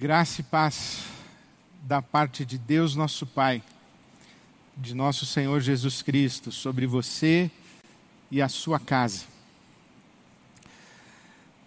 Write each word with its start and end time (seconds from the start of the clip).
Graça 0.00 0.42
e 0.42 0.44
paz 0.44 1.06
da 1.82 2.00
parte 2.00 2.44
de 2.44 2.56
Deus, 2.56 2.94
nosso 2.94 3.26
Pai, 3.26 3.60
de 4.76 4.94
nosso 4.94 5.26
Senhor 5.26 5.60
Jesus 5.60 6.02
Cristo, 6.02 6.52
sobre 6.52 6.86
você 6.86 7.50
e 8.30 8.40
a 8.40 8.48
sua 8.48 8.78
casa. 8.78 9.24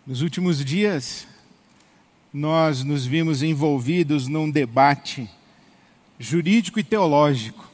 Nos 0.07 0.21
últimos 0.21 0.63
dias, 0.63 1.27
nós 2.33 2.85
nos 2.85 3.05
vimos 3.05 3.43
envolvidos 3.43 4.29
num 4.29 4.49
debate 4.49 5.29
jurídico 6.17 6.79
e 6.79 6.85
teológico 6.85 7.69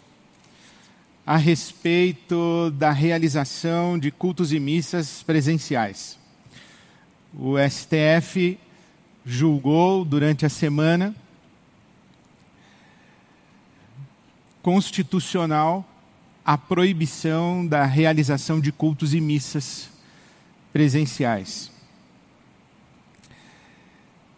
a 1.23 1.37
respeito 1.37 2.71
da 2.71 2.89
realização 2.89 3.99
de 3.99 4.09
cultos 4.09 4.51
e 4.51 4.59
missas 4.59 5.21
presenciais. 5.21 6.17
O 7.31 7.57
STF 7.59 8.57
julgou 9.27 10.05
durante 10.05 10.45
a 10.45 10.49
semana 10.49 11.13
constitucional 14.61 15.85
a 16.45 16.57
proibição 16.57 17.67
da 17.67 17.83
realização 17.83 18.61
de 18.61 18.71
cultos 18.71 19.13
e 19.13 19.19
missas 19.19 19.89
presenciais. 20.71 21.69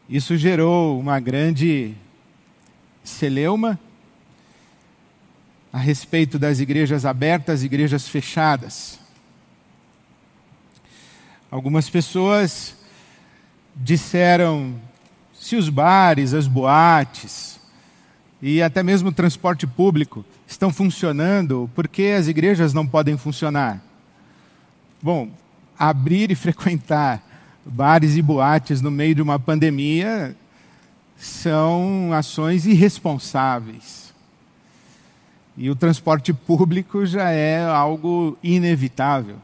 Isso 0.10 0.36
gerou 0.36 1.00
uma 1.00 1.20
grande 1.20 1.94
celeuma 3.04 3.80
a 5.72 5.78
respeito 5.78 6.40
das 6.40 6.60
igrejas 6.60 7.06
abertas, 7.06 7.64
igrejas 7.64 8.08
fechadas. 8.08 9.00
Algumas 11.52 11.88
pessoas 11.92 12.79
disseram 13.76 14.76
se 15.34 15.56
os 15.56 15.70
bares, 15.70 16.34
as 16.34 16.48
boates 16.48 17.60
e 18.42 18.62
até 18.62 18.82
mesmo 18.82 19.10
o 19.10 19.14
transporte 19.14 19.68
público 19.68 20.26
estão 20.48 20.72
funcionando, 20.72 21.70
por 21.76 21.88
que 21.88 22.12
as 22.12 22.28
igrejas 22.28 22.74
não 22.74 22.88
podem 22.88 23.18
funcionar? 23.18 23.82
Bom, 25.02 25.30
abrir 25.78 26.32
e 26.32 26.36
frequentar 26.36 27.22
bares 27.66 28.16
e 28.16 28.22
boates 28.22 28.82
no 28.82 28.90
meio 28.90 29.16
de 29.16 29.22
uma 29.22 29.38
pandemia 29.38 30.36
são 31.18 32.12
ações 32.14 32.66
irresponsáveis. 32.66 34.14
E 35.58 35.70
o 35.70 35.76
transporte 35.76 36.34
público 36.34 37.06
já 37.06 37.30
é 37.32 37.66
algo 37.66 38.38
inevitável. 38.42 39.36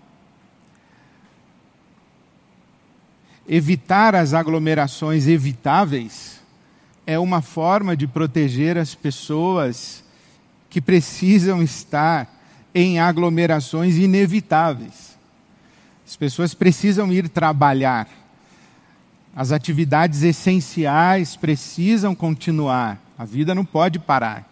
Evitar 3.48 4.16
as 4.16 4.34
aglomerações 4.34 5.28
evitáveis 5.28 6.40
é 7.06 7.20
uma 7.20 7.42
forma 7.42 7.96
de 7.96 8.08
proteger 8.08 8.78
as 8.78 8.96
pessoas 8.96 10.04
que 10.70 10.82
precisam 10.82 11.62
estar 11.62 12.28
em 12.74 13.00
aglomerações 13.00 13.96
inevitáveis. 13.96 15.16
As 16.06 16.16
pessoas 16.16 16.54
precisam 16.54 17.12
ir 17.14 17.30
trabalhar. 17.30 18.08
As 19.36 19.52
atividades 19.52 20.24
essenciais 20.24 21.36
precisam 21.36 22.16
continuar. 22.16 23.00
A 23.18 23.26
vida 23.26 23.56
não 23.56 23.66
pode 23.66 24.00
parar. 24.00 24.50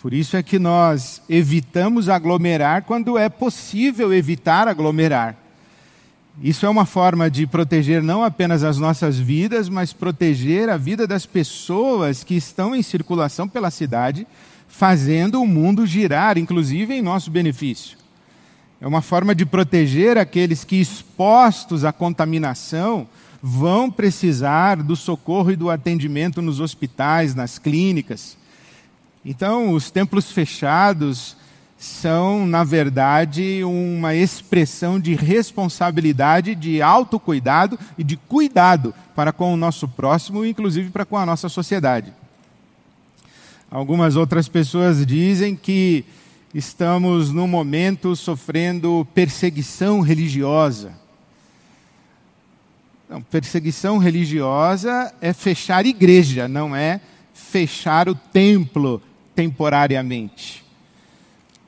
Por 0.00 0.12
isso 0.12 0.36
é 0.36 0.42
que 0.42 0.58
nós 0.58 1.22
evitamos 1.28 2.08
aglomerar 2.08 2.82
quando 2.82 3.18
é 3.18 3.28
possível 3.28 4.12
evitar 4.12 4.68
aglomerar. 4.68 5.36
Isso 6.42 6.66
é 6.66 6.68
uma 6.68 6.84
forma 6.84 7.30
de 7.30 7.46
proteger 7.46 8.02
não 8.02 8.22
apenas 8.22 8.62
as 8.62 8.76
nossas 8.76 9.18
vidas, 9.18 9.70
mas 9.70 9.94
proteger 9.94 10.68
a 10.68 10.76
vida 10.76 11.06
das 11.06 11.24
pessoas 11.24 12.22
que 12.22 12.34
estão 12.34 12.74
em 12.74 12.82
circulação 12.82 13.48
pela 13.48 13.70
cidade, 13.70 14.26
fazendo 14.68 15.40
o 15.40 15.46
mundo 15.46 15.86
girar, 15.86 16.36
inclusive 16.36 16.92
em 16.92 17.00
nosso 17.00 17.30
benefício. 17.30 17.96
É 18.78 18.86
uma 18.86 19.00
forma 19.00 19.34
de 19.34 19.46
proteger 19.46 20.18
aqueles 20.18 20.62
que, 20.62 20.76
expostos 20.76 21.86
à 21.86 21.92
contaminação, 21.92 23.08
vão 23.42 23.90
precisar 23.90 24.82
do 24.82 24.94
socorro 24.94 25.52
e 25.52 25.56
do 25.56 25.70
atendimento 25.70 26.42
nos 26.42 26.60
hospitais, 26.60 27.34
nas 27.34 27.58
clínicas. 27.58 28.36
Então, 29.24 29.72
os 29.72 29.90
templos 29.90 30.30
fechados 30.30 31.34
são, 31.78 32.46
na 32.46 32.64
verdade, 32.64 33.62
uma 33.62 34.14
expressão 34.14 34.98
de 34.98 35.14
responsabilidade, 35.14 36.54
de 36.54 36.80
autocuidado 36.80 37.78
e 37.98 38.04
de 38.04 38.16
cuidado 38.16 38.94
para 39.14 39.32
com 39.32 39.52
o 39.52 39.56
nosso 39.56 39.86
próximo, 39.86 40.44
inclusive 40.44 40.90
para 40.90 41.04
com 41.04 41.16
a 41.16 41.26
nossa 41.26 41.48
sociedade. 41.48 42.12
Algumas 43.70 44.16
outras 44.16 44.48
pessoas 44.48 45.04
dizem 45.04 45.54
que 45.54 46.04
estamos 46.54 47.30
num 47.30 47.46
momento 47.46 48.16
sofrendo 48.16 49.06
perseguição 49.14 50.00
religiosa. 50.00 50.92
Não, 53.08 53.20
perseguição 53.20 53.98
religiosa 53.98 55.14
é 55.20 55.32
fechar 55.32 55.84
igreja, 55.84 56.48
não 56.48 56.74
é 56.74 57.00
fechar 57.34 58.08
o 58.08 58.14
templo 58.14 59.00
temporariamente. 59.34 60.65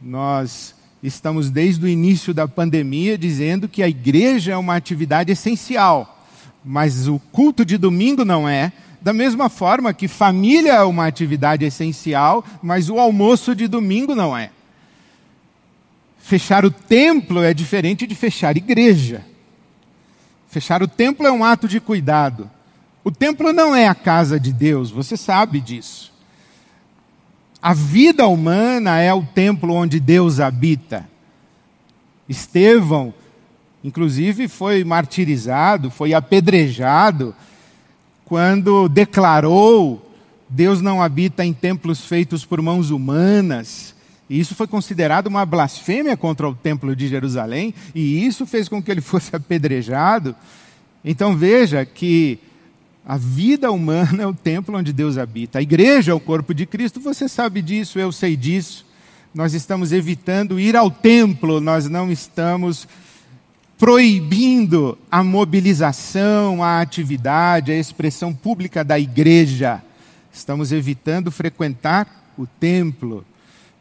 Nós 0.01 0.75
estamos 1.03 1.51
desde 1.51 1.85
o 1.85 1.89
início 1.89 2.33
da 2.33 2.47
pandemia 2.47 3.19
dizendo 3.19 3.69
que 3.69 3.83
a 3.83 3.89
igreja 3.89 4.53
é 4.53 4.57
uma 4.57 4.77
atividade 4.77 5.33
essencial, 5.33 6.25
mas 6.65 7.09
o 7.09 7.19
culto 7.33 7.65
de 7.65 7.77
domingo 7.77 8.25
não 8.25 8.49
é. 8.49 8.73
Da 9.01 9.13
mesma 9.13 9.49
forma 9.49 9.95
que 9.95 10.09
família 10.09 10.75
é 10.75 10.83
uma 10.83 11.07
atividade 11.07 11.65
essencial, 11.65 12.45
mas 12.63 12.91
o 12.91 12.99
almoço 12.99 13.55
de 13.55 13.69
domingo 13.69 14.15
não 14.15 14.37
é. 14.37 14.51
Fechar 16.19 16.65
o 16.65 16.71
templo 16.71 17.43
é 17.43 17.55
diferente 17.55 18.07
de 18.07 18.15
fechar 18.15 18.57
igreja. 18.57 19.25
Fechar 20.49 20.83
o 20.83 20.89
templo 20.89 21.27
é 21.27 21.33
um 21.33 21.45
ato 21.45 21.69
de 21.69 21.81
cuidado. 21.81 22.51
O 23.05 23.11
templo 23.11 23.53
não 23.53 23.75
é 23.75 23.87
a 23.87 23.95
casa 23.95 24.39
de 24.39 24.53
Deus, 24.53 24.91
você 24.91 25.17
sabe 25.17 25.61
disso. 25.61 26.08
A 27.61 27.75
vida 27.75 28.27
humana 28.27 28.99
é 29.01 29.13
o 29.13 29.23
templo 29.23 29.75
onde 29.75 29.99
Deus 29.99 30.39
habita. 30.39 31.09
Estevão, 32.29 33.13
inclusive, 33.83 34.47
foi 34.47 34.85
martirizado, 34.85 35.91
foi 35.91 36.15
apedrejado, 36.15 37.35
quando 38.25 38.89
declarou: 38.89 40.09
Deus 40.49 40.81
não 40.81 41.03
habita 41.03 41.45
em 41.45 41.53
templos 41.53 42.05
feitos 42.05 42.45
por 42.45 42.63
mãos 42.63 42.91
humanas. 42.91 43.95
E 44.31 44.39
isso 44.39 44.55
foi 44.55 44.67
considerado 44.67 45.27
uma 45.27 45.45
blasfêmia 45.47 46.17
contra 46.17 46.49
o 46.49 46.55
templo 46.55 46.95
de 46.95 47.09
Jerusalém, 47.09 47.75
e 47.95 48.25
isso 48.25 48.47
fez 48.47 48.69
com 48.69 48.81
que 48.81 48.91
ele 48.91 49.01
fosse 49.01 49.35
apedrejado. 49.37 50.37
Então 51.05 51.37
veja 51.37 51.85
que 51.85 52.39
a 53.09 53.17
vida 53.17 53.73
humana 53.73 54.23
é 54.23 54.27
o 54.27 54.35
templo 54.35 54.77
onde 54.77 54.93
Deus 54.93 55.17
habita. 55.17 55.59
A 55.59 55.63
igreja 55.63 56.13
é 56.13 56.15
o 56.15 56.21
corpo 56.21 56.53
de 56.53 56.67
Cristo, 56.67 57.01
você 57.01 57.27
sabe 57.27 57.63
disso, 57.63 57.99
eu 57.99 58.13
sei 58.13 58.37
disso. 58.37 58.85
Nós 59.35 59.55
estamos 59.55 59.93
evitando 59.93 60.61
ir 60.61 60.77
ao 60.77 60.91
templo, 60.91 61.59
nós 61.59 61.89
não 61.89 62.13
estamos 62.13 62.87
proibindo 63.79 64.99
a 65.11 65.25
mobilização, 65.25 66.63
a 66.63 66.83
atividade, 66.83 67.73
a 67.73 67.79
expressão 67.79 68.35
pública 68.35 68.85
da 68.85 68.99
igreja. 68.99 69.83
Estamos 70.31 70.71
evitando 70.71 71.31
frequentar 71.31 72.31
o 72.37 72.47
templo, 72.47 73.25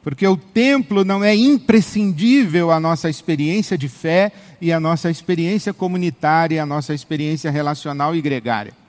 porque 0.01 0.25
o 0.25 0.37
templo 0.37 1.03
não 1.03 1.21
é 1.21 1.35
imprescindível 1.35 2.71
à 2.71 2.79
nossa 2.79 3.09
experiência 3.09 3.77
de 3.77 3.89
fé 3.89 4.31
e 4.61 4.71
à 4.71 4.79
nossa 4.79 5.11
experiência 5.11 5.73
comunitária, 5.73 6.63
à 6.63 6.65
nossa 6.65 6.93
experiência 6.93 7.51
relacional 7.51 8.15
e 8.15 8.21
gregária 8.21 8.86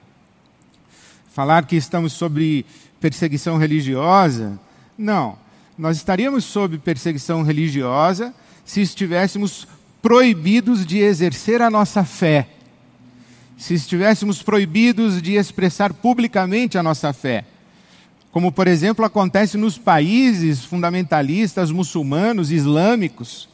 falar 1.38 1.66
que 1.66 1.76
estamos 1.76 2.14
sob 2.14 2.66
perseguição 2.98 3.58
religiosa. 3.58 4.58
Não. 4.98 5.38
Nós 5.78 5.96
estaríamos 5.96 6.42
sob 6.42 6.78
perseguição 6.78 7.44
religiosa 7.44 8.34
se 8.64 8.80
estivéssemos 8.80 9.68
proibidos 10.02 10.84
de 10.84 10.98
exercer 10.98 11.62
a 11.62 11.70
nossa 11.70 12.02
fé. 12.02 12.48
Se 13.56 13.72
estivéssemos 13.72 14.42
proibidos 14.42 15.22
de 15.22 15.34
expressar 15.34 15.92
publicamente 15.92 16.76
a 16.76 16.82
nossa 16.82 17.12
fé. 17.12 17.44
Como, 18.32 18.50
por 18.50 18.66
exemplo, 18.66 19.04
acontece 19.04 19.56
nos 19.56 19.78
países 19.78 20.64
fundamentalistas 20.64 21.70
muçulmanos, 21.70 22.50
islâmicos, 22.50 23.48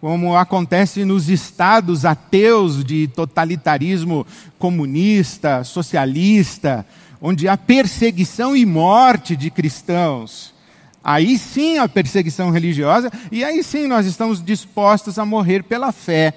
como 0.00 0.36
acontece 0.36 1.04
nos 1.04 1.28
estados 1.28 2.04
ateus 2.04 2.84
de 2.84 3.06
totalitarismo 3.06 4.26
comunista, 4.58 5.62
socialista, 5.62 6.84
onde 7.22 7.46
há 7.46 7.56
perseguição 7.56 8.56
e 8.56 8.66
morte 8.66 9.36
de 9.36 9.48
cristãos. 9.48 10.52
Aí 11.04 11.38
sim 11.38 11.78
a 11.78 11.88
perseguição 11.88 12.50
religiosa, 12.50 13.12
e 13.30 13.44
aí 13.44 13.62
sim 13.62 13.86
nós 13.86 14.06
estamos 14.06 14.44
dispostos 14.44 15.20
a 15.20 15.24
morrer 15.24 15.62
pela 15.62 15.92
fé. 15.92 16.34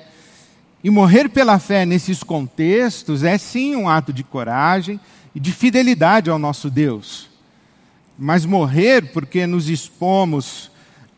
E 0.84 0.90
morrer 0.92 1.28
pela 1.28 1.58
fé 1.58 1.86
nesses 1.86 2.22
contextos 2.22 3.24
é 3.24 3.36
sim 3.40 3.76
um 3.76 3.90
ato 3.90 4.14
de 4.14 4.24
coragem 4.24 5.00
e 5.34 5.40
de 5.40 5.52
fidelidade 5.52 6.30
ao 6.30 6.38
nosso 6.38 6.70
Deus. 6.70 7.30
Mas 8.18 8.46
morrer 8.46 9.12
porque 9.12 9.48
nos 9.48 9.68
expomos 9.68 10.70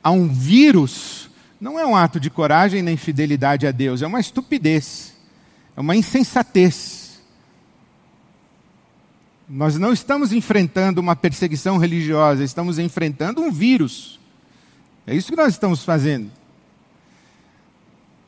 a 0.02 0.12
um 0.12 0.30
vírus 0.30 1.30
não 1.60 1.78
é 1.78 1.86
um 1.86 1.96
ato 1.96 2.20
de 2.20 2.30
coragem 2.30 2.82
nem 2.82 2.96
fidelidade 2.96 3.68
a 3.68 3.72
Deus, 3.72 4.02
é 4.02 4.08
uma 4.08 4.20
estupidez, 4.20 5.14
é 5.76 5.82
uma 5.82 5.96
insensatez. 5.96 7.07
Nós 9.50 9.78
não 9.78 9.94
estamos 9.94 10.34
enfrentando 10.34 11.00
uma 11.00 11.16
perseguição 11.16 11.78
religiosa, 11.78 12.44
estamos 12.44 12.78
enfrentando 12.78 13.42
um 13.42 13.50
vírus. 13.50 14.20
É 15.06 15.16
isso 15.16 15.30
que 15.30 15.38
nós 15.38 15.54
estamos 15.54 15.86
fazendo. 15.86 16.30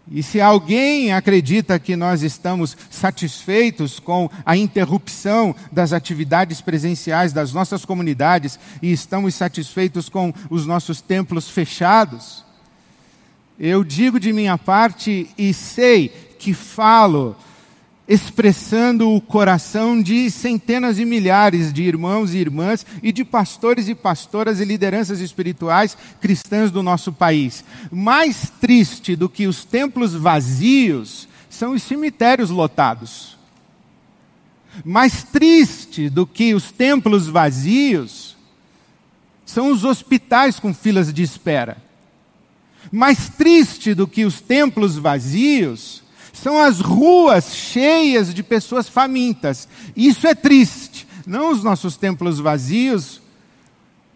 E 0.10 0.24
se 0.24 0.40
alguém 0.40 1.12
acredita 1.12 1.78
que 1.78 1.96
nós 1.96 2.24
estamos 2.24 2.76
satisfeitos 2.90 4.00
com 4.00 4.30
a 4.46 4.56
interrupção 4.56 5.54
das 5.72 5.92
atividades 5.92 6.62
presenciais 6.62 7.34
das 7.34 7.52
nossas 7.54 7.84
comunidades 7.84 8.58
e 8.82 8.92
estamos 8.92 9.36
satisfeitos 9.36 10.08
com 10.10 10.34
os 10.50 10.66
nossos 10.66 11.02
templos 11.02 11.50
fechados, 11.50 12.46
eu 13.60 13.84
digo 13.84 14.20
de 14.20 14.32
minha 14.32 14.58
parte 14.58 15.30
e 15.38 15.54
sei 15.54 16.08
que 16.40 16.54
falo 16.54 17.36
expressando 18.10 19.08
o 19.14 19.22
coração 19.22 20.02
de 20.02 20.32
centenas 20.32 20.98
e 20.98 21.06
milhares 21.06 21.72
de 21.72 21.84
irmãos 21.84 22.34
e 22.34 22.40
irmãs 22.40 22.84
e 23.04 23.12
de 23.12 23.24
pastores 23.24 23.88
e 23.88 23.94
pastoras 23.94 24.60
e 24.60 24.66
lideranças 24.66 25.20
espirituais 25.20 25.96
cristãs 26.20 26.72
do 26.72 26.82
nosso 26.82 27.14
país. 27.14 27.64
Mais 27.92 28.52
triste 28.60 29.16
do 29.16 29.30
que 29.30 29.46
os 29.46 29.64
templos 29.64 30.16
vazios 30.16 31.30
são 31.52 31.74
os 31.74 31.84
cemitérios 31.84 32.50
lotados. 32.50 33.38
Mais 34.84 35.24
triste 35.24 36.10
do 36.10 36.26
que 36.26 36.56
os 36.56 36.72
templos 36.72 37.28
vazios 37.28 38.36
são 39.46 39.72
os 39.72 39.84
hospitais 39.84 40.60
com 40.60 40.74
filas 40.74 41.14
de 41.14 41.22
espera. 41.22 41.78
Mais 42.92 43.30
triste 43.30 43.94
do 43.94 44.08
que 44.08 44.26
os 44.26 44.42
templos 44.42 44.98
vazios 44.98 46.09
são 46.34 46.62
as 46.62 46.80
ruas 46.80 47.56
cheias 47.56 48.34
de 48.34 48.44
pessoas 48.44 48.88
famintas. 48.88 49.68
Isso 49.96 50.28
é 50.28 50.36
triste, 50.36 51.08
não 51.26 51.52
os 51.52 51.64
nossos 51.64 51.98
templos 51.98 52.40
vazios 52.40 53.22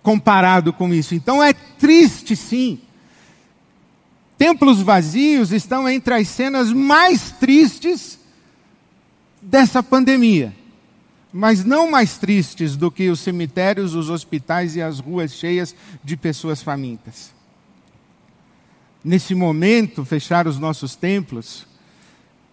comparado 0.02 0.74
com 0.74 0.94
isso. 0.94 1.16
Então 1.16 1.42
é 1.42 1.54
triste 1.54 2.36
sim. 2.36 2.80
Templos 4.38 4.82
vazios 4.82 5.52
estão 5.52 5.88
entre 5.88 6.14
as 6.16 6.28
cenas 6.28 6.72
mais 6.72 7.32
tristes 7.32 8.20
dessa 9.42 9.82
pandemia. 9.82 10.54
Mas 11.32 11.64
não 11.64 11.90
mais 11.90 12.18
tristes 12.18 12.76
do 12.76 12.92
que 12.92 13.10
os 13.10 13.20
cemitérios, 13.20 13.96
os 13.96 14.10
hospitais 14.10 14.76
e 14.76 14.82
as 14.82 15.00
ruas 15.00 15.34
cheias 15.34 15.74
de 16.04 16.16
pessoas 16.16 16.62
famintas. 16.62 17.34
Nesse 19.04 19.34
momento, 19.34 20.06
fechar 20.06 20.48
os 20.48 20.60
nossos 20.60 20.96
templos 20.96 21.66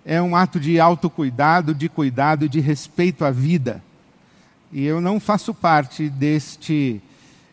é 0.05 0.21
um 0.21 0.35
ato 0.35 0.59
de 0.59 0.81
autocuidado, 0.81 1.75
de 1.75 1.89
cuidado, 1.89 2.49
de 2.49 2.61
respeito 2.61 3.25
à 3.25 3.31
vida. 3.31 3.83
E 4.73 4.85
eu 4.85 5.01
não 5.01 5.19
faço 5.19 5.53
parte 5.53 6.09
deste, 6.09 7.01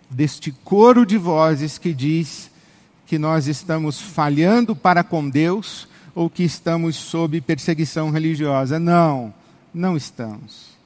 deste 0.10 0.52
coro 0.52 1.06
de 1.06 1.18
vozes 1.18 1.78
que 1.78 1.94
diz 1.94 2.52
que 3.06 3.18
nós 3.18 3.48
estamos 3.48 4.00
falhando 4.00 4.76
para 4.76 5.04
com 5.04 5.28
Deus 5.30 5.88
ou 6.14 6.30
que 6.30 6.44
estamos 6.44 6.96
sob 6.96 7.40
perseguição 7.42 8.12
religiosa. 8.12 8.80
Não, 8.80 9.34
não 9.74 9.98
estamos. 9.98 10.78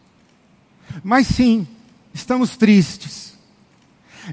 Mas 1.04 1.28
sim, 1.28 1.68
estamos 2.14 2.56
tristes. 2.58 3.38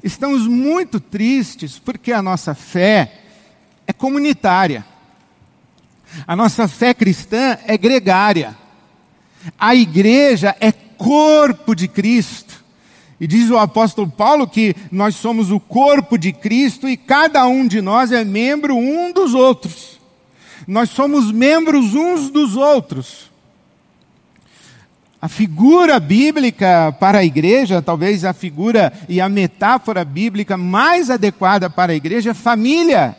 Estamos 0.02 0.46
muito 0.46 1.00
tristes 1.00 1.78
porque 1.78 2.12
a 2.12 2.22
nossa 2.22 2.54
fé 2.54 3.22
é 3.86 3.92
comunitária. 3.92 4.84
A 6.26 6.34
nossa 6.34 6.66
fé 6.68 6.94
cristã 6.94 7.58
é 7.66 7.76
gregária. 7.76 8.56
A 9.58 9.74
igreja 9.74 10.54
é 10.60 10.72
corpo 10.72 11.74
de 11.74 11.88
Cristo. 11.88 12.64
E 13.20 13.26
diz 13.26 13.50
o 13.50 13.58
apóstolo 13.58 14.08
Paulo 14.08 14.46
que 14.46 14.74
nós 14.92 15.16
somos 15.16 15.50
o 15.50 15.58
corpo 15.58 16.16
de 16.16 16.32
Cristo 16.32 16.88
e 16.88 16.96
cada 16.96 17.46
um 17.46 17.66
de 17.66 17.80
nós 17.80 18.12
é 18.12 18.24
membro 18.24 18.76
um 18.76 19.12
dos 19.12 19.34
outros. 19.34 19.98
Nós 20.66 20.90
somos 20.90 21.32
membros 21.32 21.94
uns 21.94 22.30
dos 22.30 22.54
outros. 22.54 23.28
A 25.20 25.28
figura 25.28 25.98
bíblica 25.98 26.94
para 27.00 27.18
a 27.18 27.24
igreja, 27.24 27.82
talvez 27.82 28.24
a 28.24 28.32
figura 28.32 28.92
e 29.08 29.20
a 29.20 29.28
metáfora 29.28 30.04
bíblica 30.04 30.56
mais 30.56 31.10
adequada 31.10 31.68
para 31.68 31.92
a 31.92 31.96
igreja 31.96 32.30
é 32.30 32.34
família. 32.34 33.16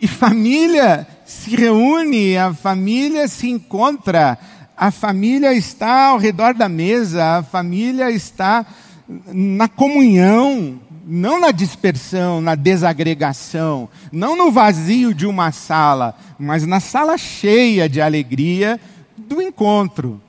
E 0.00 0.08
família 0.08 1.06
se 1.24 1.54
reúne, 1.54 2.36
a 2.36 2.54
família 2.54 3.28
se 3.28 3.48
encontra, 3.48 4.38
a 4.76 4.90
família 4.90 5.52
está 5.52 6.06
ao 6.06 6.18
redor 6.18 6.54
da 6.54 6.68
mesa, 6.68 7.38
a 7.38 7.42
família 7.42 8.10
está 8.10 8.64
na 9.26 9.68
comunhão, 9.68 10.80
não 11.06 11.40
na 11.40 11.50
dispersão, 11.50 12.40
na 12.40 12.54
desagregação, 12.54 13.88
não 14.10 14.36
no 14.36 14.50
vazio 14.50 15.12
de 15.12 15.26
uma 15.26 15.52
sala, 15.52 16.16
mas 16.38 16.66
na 16.66 16.80
sala 16.80 17.18
cheia 17.18 17.88
de 17.88 18.00
alegria 18.00 18.80
do 19.16 19.42
encontro. 19.42 20.20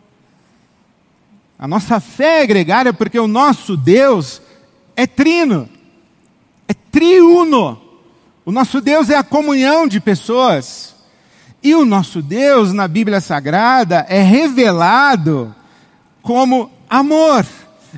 A 1.57 1.67
nossa 1.67 2.00
fé 2.00 2.41
é 2.41 2.47
gregária 2.47 2.91
porque 2.91 3.19
o 3.19 3.27
nosso 3.27 3.77
Deus 3.77 4.41
é 4.95 5.07
trino, 5.07 5.69
é 6.67 6.74
triuno. 6.74 7.80
O 8.45 8.51
nosso 8.51 8.81
Deus 8.81 9.09
é 9.09 9.15
a 9.15 9.23
comunhão 9.23 9.88
de 9.88 9.99
pessoas. 9.99 10.95
E 11.63 11.75
o 11.75 11.85
nosso 11.85 12.21
Deus, 12.21 12.73
na 12.73 12.88
Bíblia 12.88 13.21
Sagrada, 13.21 14.05
é 14.09 14.21
revelado 14.21 15.55
como 16.21 16.71
amor. 16.89 17.45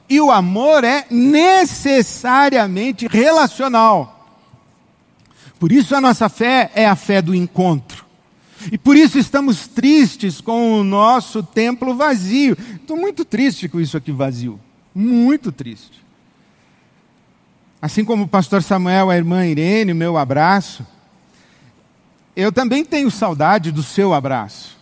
E 0.09 0.19
o 0.19 0.31
amor 0.31 0.83
é 0.83 1.05
necessariamente 1.09 3.07
relacional. 3.07 4.41
Por 5.59 5.71
isso 5.71 5.95
a 5.95 6.01
nossa 6.01 6.27
fé 6.27 6.71
é 6.75 6.85
a 6.85 6.95
fé 6.95 7.21
do 7.21 7.33
encontro. 7.33 8.03
E 8.71 8.77
por 8.77 8.97
isso 8.97 9.17
estamos 9.17 9.67
tristes 9.67 10.41
com 10.41 10.79
o 10.79 10.83
nosso 10.83 11.41
templo 11.41 11.95
vazio. 11.95 12.57
Estou 12.75 12.97
muito 12.97 13.23
triste 13.23 13.69
com 13.69 13.79
isso 13.79 13.95
aqui 13.95 14.11
vazio. 14.11 14.59
Muito 14.93 15.51
triste. 15.51 16.03
Assim 17.83 18.05
como 18.05 18.23
o 18.23 18.27
pastor 18.27 18.63
Samuel, 18.63 19.09
a 19.09 19.17
irmã 19.17 19.45
Irene, 19.45 19.93
meu 19.93 20.17
abraço 20.17 20.83
eu 22.35 22.51
também 22.51 22.83
tenho 22.83 23.11
saudade 23.11 23.71
do 23.71 23.83
seu 23.83 24.13
abraço. 24.13 24.77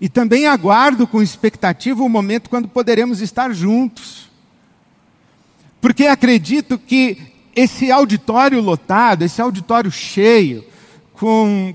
E 0.00 0.08
também 0.08 0.46
aguardo 0.46 1.06
com 1.06 1.22
expectativa 1.22 2.02
o 2.02 2.08
momento 2.08 2.50
quando 2.50 2.68
poderemos 2.68 3.20
estar 3.20 3.52
juntos. 3.52 4.28
Porque 5.80 6.06
acredito 6.06 6.78
que 6.78 7.18
esse 7.54 7.90
auditório 7.90 8.60
lotado, 8.60 9.22
esse 9.22 9.40
auditório 9.40 9.90
cheio, 9.90 10.64
com, 11.12 11.74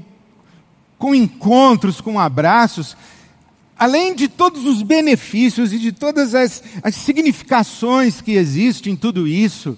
com 0.97 1.15
encontros, 1.15 1.99
com 1.99 2.19
abraços, 2.19 2.95
além 3.81 4.13
de 4.13 4.27
todos 4.27 4.63
os 4.67 4.83
benefícios 4.83 5.73
e 5.73 5.79
de 5.79 5.91
todas 5.91 6.35
as, 6.35 6.61
as 6.83 6.93
significações 6.93 8.21
que 8.21 8.33
existem 8.33 8.93
em 8.93 8.95
tudo 8.95 9.27
isso, 9.27 9.75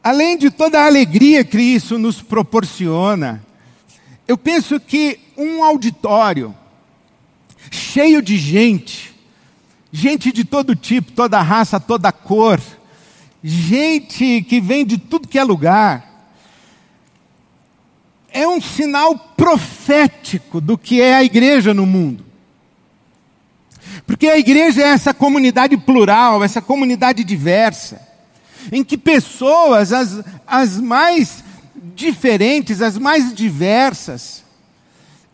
além 0.00 0.38
de 0.38 0.48
toda 0.48 0.80
a 0.80 0.86
alegria 0.86 1.42
que 1.42 1.60
isso 1.60 1.98
nos 1.98 2.22
proporciona, 2.22 3.44
eu 4.28 4.38
penso 4.38 4.78
que 4.78 5.18
um 5.36 5.64
auditório 5.64 6.54
cheio 7.68 8.22
de 8.22 8.36
gente, 8.36 9.12
gente 9.90 10.30
de 10.30 10.44
todo 10.44 10.76
tipo, 10.76 11.10
toda 11.10 11.42
raça, 11.42 11.80
toda 11.80 12.12
cor, 12.12 12.60
gente 13.42 14.40
que 14.42 14.60
vem 14.60 14.86
de 14.86 14.98
tudo 14.98 15.26
que 15.26 15.40
é 15.40 15.42
lugar, 15.42 16.30
é 18.30 18.46
um 18.46 18.60
sinal 18.60 19.18
profético 19.18 20.60
do 20.60 20.78
que 20.78 21.02
é 21.02 21.16
a 21.16 21.24
igreja 21.24 21.74
no 21.74 21.84
mundo. 21.84 22.33
Porque 24.06 24.26
a 24.26 24.38
igreja 24.38 24.82
é 24.82 24.88
essa 24.88 25.14
comunidade 25.14 25.76
plural, 25.76 26.44
essa 26.44 26.60
comunidade 26.60 27.24
diversa 27.24 28.14
em 28.72 28.84
que 28.84 28.96
pessoas, 28.96 29.92
as, 29.92 30.20
as 30.46 30.78
mais 30.80 31.44
diferentes, 31.94 32.80
as 32.80 32.98
mais 32.98 33.34
diversas, 33.34 34.42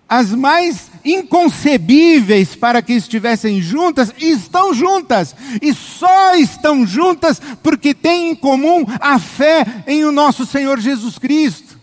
as 0.08 0.32
mais 0.32 0.90
inconcebíveis 1.04 2.56
para 2.56 2.82
que 2.82 2.92
estivessem 2.92 3.62
juntas, 3.62 4.12
estão 4.18 4.74
juntas. 4.74 5.34
E 5.62 5.72
só 5.72 6.34
estão 6.34 6.86
juntas 6.86 7.40
porque 7.62 7.94
têm 7.94 8.30
em 8.30 8.34
comum 8.34 8.84
a 9.00 9.18
fé 9.18 9.64
em 9.86 10.04
o 10.04 10.12
nosso 10.12 10.44
Senhor 10.44 10.80
Jesus 10.80 11.18
Cristo. 11.18 11.78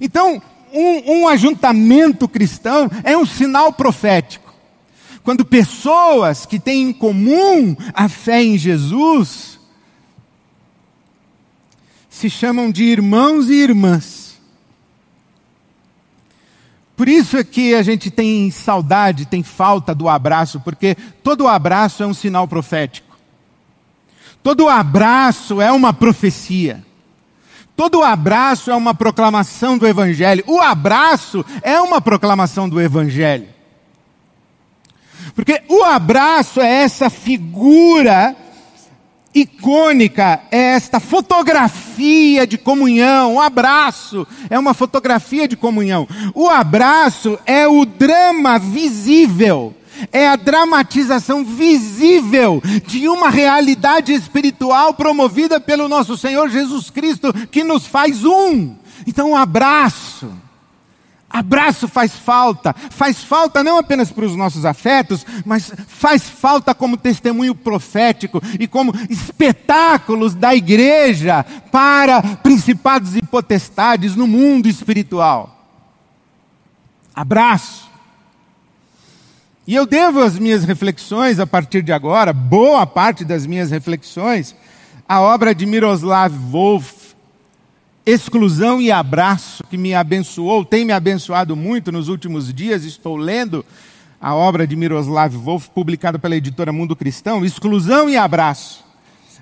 Então, 0.00 0.40
um, 0.72 1.22
um 1.22 1.28
ajuntamento 1.28 2.28
cristão 2.28 2.88
é 3.02 3.16
um 3.16 3.26
sinal 3.26 3.72
profético. 3.72 4.45
Quando 5.26 5.44
pessoas 5.44 6.46
que 6.46 6.56
têm 6.56 6.90
em 6.90 6.92
comum 6.92 7.76
a 7.92 8.08
fé 8.08 8.44
em 8.44 8.56
Jesus 8.56 9.58
se 12.08 12.30
chamam 12.30 12.70
de 12.70 12.84
irmãos 12.84 13.50
e 13.50 13.54
irmãs. 13.54 14.40
Por 16.94 17.08
isso 17.08 17.36
é 17.36 17.42
que 17.42 17.74
a 17.74 17.82
gente 17.82 18.08
tem 18.08 18.52
saudade, 18.52 19.26
tem 19.26 19.42
falta 19.42 19.92
do 19.92 20.08
abraço, 20.08 20.60
porque 20.60 20.96
todo 21.24 21.48
abraço 21.48 22.04
é 22.04 22.06
um 22.06 22.14
sinal 22.14 22.46
profético. 22.46 23.18
Todo 24.44 24.68
abraço 24.68 25.60
é 25.60 25.72
uma 25.72 25.92
profecia. 25.92 26.86
Todo 27.74 28.04
abraço 28.04 28.70
é 28.70 28.76
uma 28.76 28.94
proclamação 28.94 29.76
do 29.76 29.88
Evangelho. 29.88 30.44
O 30.46 30.60
abraço 30.60 31.44
é 31.62 31.80
uma 31.80 32.00
proclamação 32.00 32.68
do 32.68 32.80
Evangelho. 32.80 33.55
Porque 35.36 35.62
o 35.68 35.84
abraço 35.84 36.62
é 36.62 36.82
essa 36.82 37.10
figura 37.10 38.34
icônica, 39.34 40.40
é 40.50 40.72
esta 40.72 40.98
fotografia 40.98 42.46
de 42.46 42.56
comunhão. 42.56 43.34
O 43.34 43.40
abraço 43.40 44.26
é 44.48 44.58
uma 44.58 44.72
fotografia 44.72 45.46
de 45.46 45.54
comunhão. 45.54 46.08
O 46.34 46.48
abraço 46.48 47.38
é 47.44 47.68
o 47.68 47.84
drama 47.84 48.58
visível 48.58 49.74
é 50.12 50.28
a 50.28 50.36
dramatização 50.36 51.42
visível 51.42 52.62
de 52.86 53.08
uma 53.08 53.30
realidade 53.30 54.12
espiritual 54.12 54.92
promovida 54.92 55.58
pelo 55.58 55.88
nosso 55.88 56.18
Senhor 56.18 56.50
Jesus 56.50 56.90
Cristo, 56.90 57.32
que 57.50 57.64
nos 57.64 57.86
faz 57.86 58.22
um. 58.22 58.74
Então, 59.06 59.30
um 59.30 59.36
abraço. 59.36 60.30
Abraço 61.28 61.88
faz 61.88 62.12
falta, 62.12 62.72
faz 62.72 63.22
falta 63.22 63.62
não 63.62 63.78
apenas 63.78 64.10
para 64.10 64.24
os 64.24 64.36
nossos 64.36 64.64
afetos, 64.64 65.26
mas 65.44 65.72
faz 65.88 66.22
falta 66.22 66.74
como 66.74 66.96
testemunho 66.96 67.54
profético 67.54 68.40
e 68.58 68.66
como 68.66 68.94
espetáculos 69.10 70.34
da 70.34 70.54
igreja 70.54 71.44
para 71.70 72.22
principados 72.22 73.16
e 73.16 73.22
potestades 73.22 74.14
no 74.14 74.26
mundo 74.26 74.68
espiritual. 74.68 75.52
Abraço. 77.14 77.90
E 79.66 79.74
eu 79.74 79.84
devo 79.84 80.22
as 80.22 80.38
minhas 80.38 80.64
reflexões 80.64 81.40
a 81.40 81.46
partir 81.46 81.82
de 81.82 81.92
agora, 81.92 82.32
boa 82.32 82.86
parte 82.86 83.24
das 83.24 83.44
minhas 83.46 83.70
reflexões, 83.70 84.54
à 85.08 85.20
obra 85.20 85.54
de 85.54 85.66
Miroslav 85.66 86.32
Volf, 86.32 86.95
Exclusão 88.06 88.80
e 88.80 88.92
Abraço, 88.92 89.64
que 89.68 89.76
me 89.76 89.92
abençoou, 89.92 90.64
tem 90.64 90.84
me 90.84 90.92
abençoado 90.92 91.56
muito 91.56 91.90
nos 91.90 92.06
últimos 92.06 92.54
dias. 92.54 92.84
Estou 92.84 93.16
lendo 93.16 93.66
a 94.20 94.32
obra 94.32 94.64
de 94.64 94.76
Miroslav 94.76 95.36
Volf, 95.36 95.66
publicada 95.70 96.16
pela 96.16 96.36
editora 96.36 96.72
Mundo 96.72 96.94
Cristão, 96.94 97.44
Exclusão 97.44 98.08
e 98.08 98.16
Abraço. 98.16 98.84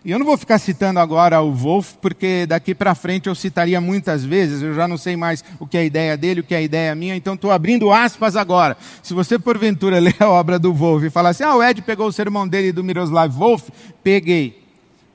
E 0.03 0.11
eu 0.11 0.19
não 0.19 0.25
vou 0.25 0.39
ficar 0.39 0.59
citando 0.59 0.99
agora 0.99 1.43
o 1.43 1.53
Wolff, 1.53 1.97
porque 2.01 2.47
daqui 2.47 2.75
para 2.75 2.95
frente 2.95 3.27
eu 3.27 3.35
citaria 3.35 3.83
muitas 3.83 4.25
vezes, 4.25 4.63
eu 4.63 4.75
já 4.75 4.89
não 4.89 4.97
sei 4.97 5.15
mais 5.15 5.45
o 5.61 5.67
que 5.67 5.77
é 5.77 5.81
a 5.81 5.85
ideia 5.85 6.17
dele, 6.17 6.41
o 6.41 6.45
que 6.45 6.55
é 6.55 6.59
a 6.59 6.63
ideia 6.63 6.95
minha, 6.95 7.15
então 7.15 7.35
estou 7.35 7.51
abrindo 7.51 7.93
aspas 7.93 8.35
agora. 8.35 8.79
Se 9.03 9.13
você 9.13 9.39
porventura 9.39 10.01
ler 10.01 10.17
a 10.19 10.31
obra 10.31 10.59
do 10.59 10.73
Wolff 10.73 11.05
e 11.07 11.11
falar 11.11 11.31
assim, 11.31 11.43
ah, 11.45 11.55
o 11.55 11.63
Ed 11.63 11.83
pegou 11.83 12.07
o 12.07 12.13
sermão 12.13 12.49
dele 12.49 12.73
do 12.73 12.83
Miroslav 12.83 13.31
Wolff, 13.31 13.71
peguei. 14.03 14.63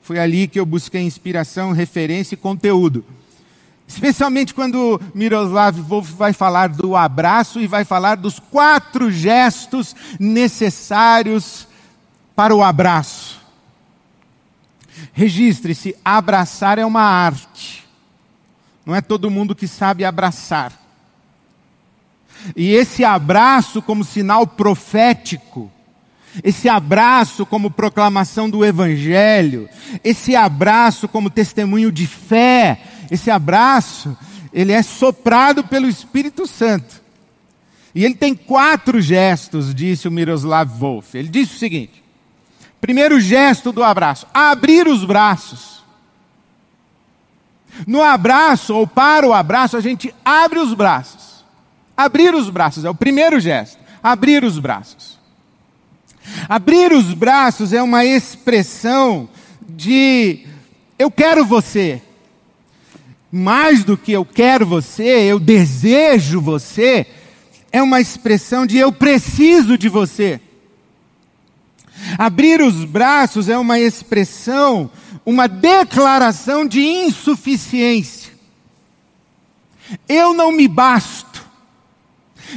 Foi 0.03 0.19
ali 0.19 0.47
que 0.47 0.59
eu 0.59 0.67
busquei 0.67 1.01
inspiração, 1.01 1.71
referência 1.71 2.35
e 2.35 2.37
conteúdo. 2.37 3.03
Especialmente 3.89 4.53
quando 4.53 5.01
Miroslav 5.15 5.81
Wolff 5.81 6.13
vai 6.13 6.31
falar 6.31 6.69
do 6.69 6.96
abraço 6.96 7.60
e 7.60 7.65
vai 7.65 7.84
falar 7.84 8.15
dos 8.15 8.38
quatro 8.38 9.12
gestos 9.12 9.96
necessários 10.19 11.67
para 12.36 12.55
o 12.55 12.63
abraço. 12.63 13.41
Registre-se: 15.12 15.96
abraçar 16.05 16.77
é 16.77 16.86
uma 16.86 17.01
arte. 17.01 17.84
Não 18.86 18.96
é 18.96 19.01
todo 19.01 19.31
mundo 19.31 19.55
que 19.55 19.67
sabe 19.67 20.05
abraçar. 20.05 20.72
E 22.55 22.72
esse 22.72 23.03
abraço, 23.03 23.81
como 23.81 24.03
sinal 24.03 24.46
profético, 24.46 25.69
esse 26.43 26.69
abraço 26.69 27.43
como 27.43 27.72
proclamação 27.72 28.48
do 28.48 28.63
Evangelho, 28.63 29.67
esse 30.03 30.36
abraço 30.36 31.08
como 31.08 31.29
testemunho 31.29 31.91
de 31.91 32.05
fé, 32.05 32.79
esse 33.09 33.31
abraço, 33.31 34.17
ele 34.53 34.71
é 34.71 34.81
soprado 34.81 35.63
pelo 35.63 35.87
Espírito 35.87 36.47
Santo. 36.47 37.01
E 37.93 38.05
ele 38.05 38.15
tem 38.15 38.35
quatro 38.35 39.01
gestos, 39.01 39.73
disse 39.73 40.07
o 40.07 40.11
Miroslav 40.11 40.71
Wolf. 40.77 41.15
Ele 41.15 41.27
disse 41.27 41.55
o 41.55 41.59
seguinte: 41.59 42.03
Primeiro 42.79 43.19
gesto 43.19 43.71
do 43.71 43.83
abraço: 43.83 44.27
abrir 44.33 44.87
os 44.87 45.03
braços. 45.03 45.79
No 47.87 48.01
abraço, 48.01 48.75
ou 48.75 48.85
para 48.85 49.27
o 49.27 49.33
abraço, 49.33 49.77
a 49.77 49.81
gente 49.81 50.13
abre 50.23 50.59
os 50.59 50.73
braços. 50.73 51.45
Abrir 51.95 52.33
os 52.33 52.49
braços 52.49 52.85
é 52.85 52.89
o 52.89 52.95
primeiro 52.95 53.39
gesto. 53.39 53.79
Abrir 54.01 54.43
os 54.43 54.59
braços. 54.59 55.19
Abrir 56.47 56.91
os 56.91 57.13
braços 57.13 57.73
é 57.73 57.81
uma 57.81 58.05
expressão 58.05 59.29
de 59.67 60.45
eu 60.97 61.09
quero 61.09 61.45
você. 61.45 62.01
Mais 63.31 63.83
do 63.83 63.95
que 63.95 64.12
eu 64.12 64.25
quero 64.25 64.65
você, 64.65 65.03
eu 65.03 65.39
desejo 65.39 66.41
você, 66.41 67.05
é 67.71 67.81
uma 67.81 68.01
expressão 68.01 68.65
de 68.65 68.77
eu 68.77 68.91
preciso 68.91 69.77
de 69.77 69.88
você. 69.88 70.41
Abrir 72.17 72.62
os 72.62 72.86
braços 72.86 73.50
é 73.50 73.57
uma 73.57 73.79
expressão, 73.79 74.89
uma 75.25 75.48
declaração 75.48 76.65
de 76.65 76.81
insuficiência. 76.81 78.31
Eu 80.07 80.33
não 80.33 80.51
me 80.51 80.67
basto. 80.67 81.48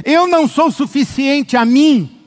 Eu 0.04 0.26
não 0.26 0.48
sou 0.48 0.70
suficiente 0.70 1.56
a 1.56 1.64
mim. 1.64 2.18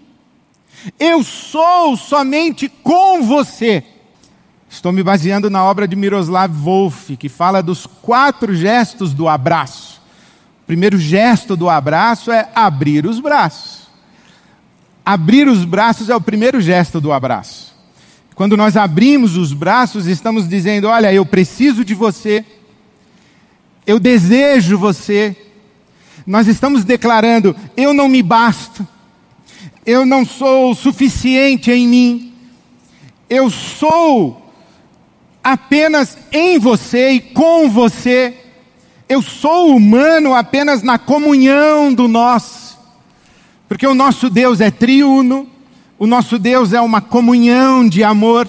Eu 0.99 1.23
sou 1.23 1.97
somente 1.97 2.69
com 2.69 3.23
você. 3.23 3.83
Estou 4.75 4.91
me 4.91 5.01
baseando 5.01 5.49
na 5.49 5.63
obra 5.63 5.87
de 5.87 5.95
Miroslav 5.95 6.53
Wolf, 6.53 7.11
que 7.17 7.29
fala 7.29 7.63
dos 7.63 7.85
quatro 7.85 8.53
gestos 8.53 9.13
do 9.13 9.25
abraço. 9.25 10.01
O 10.63 10.65
primeiro 10.67 10.99
gesto 10.99 11.55
do 11.55 11.69
abraço 11.69 12.29
é 12.29 12.49
abrir 12.53 13.05
os 13.05 13.21
braços. 13.21 13.87
Abrir 15.03 15.47
os 15.47 15.63
braços 15.63 16.09
é 16.09 16.15
o 16.15 16.19
primeiro 16.19 16.59
gesto 16.59 16.99
do 16.99 17.13
abraço. 17.13 17.73
Quando 18.35 18.57
nós 18.57 18.75
abrimos 18.75 19.37
os 19.37 19.53
braços, 19.53 20.07
estamos 20.07 20.45
dizendo: 20.47 20.89
Olha, 20.89 21.11
eu 21.11 21.25
preciso 21.25 21.85
de 21.85 21.95
você, 21.95 22.43
eu 23.87 23.97
desejo 23.97 24.77
você. 24.77 25.37
Nós 26.27 26.49
estamos 26.49 26.83
declarando: 26.83 27.55
Eu 27.77 27.93
não 27.93 28.09
me 28.09 28.21
basto, 28.21 28.85
eu 29.85 30.05
não 30.05 30.25
sou 30.25 30.75
suficiente 30.75 31.71
em 31.71 31.87
mim, 31.87 32.33
eu 33.29 33.49
sou 33.49 34.44
apenas 35.45 36.17
em 36.31 36.57
você 36.57 37.11
e 37.11 37.19
com 37.19 37.69
você. 37.69 38.33
Eu 39.07 39.21
sou 39.21 39.75
humano 39.75 40.33
apenas 40.33 40.81
na 40.81 40.97
comunhão 40.97 41.93
do 41.93 42.07
nós. 42.07 42.75
Porque 43.69 43.85
o 43.85 43.93
nosso 43.93 44.27
Deus 44.27 44.59
é 44.59 44.71
triuno, 44.71 45.47
o 45.99 46.07
nosso 46.07 46.39
Deus 46.39 46.73
é 46.73 46.81
uma 46.81 46.99
comunhão 46.99 47.87
de 47.87 48.03
amor, 48.03 48.47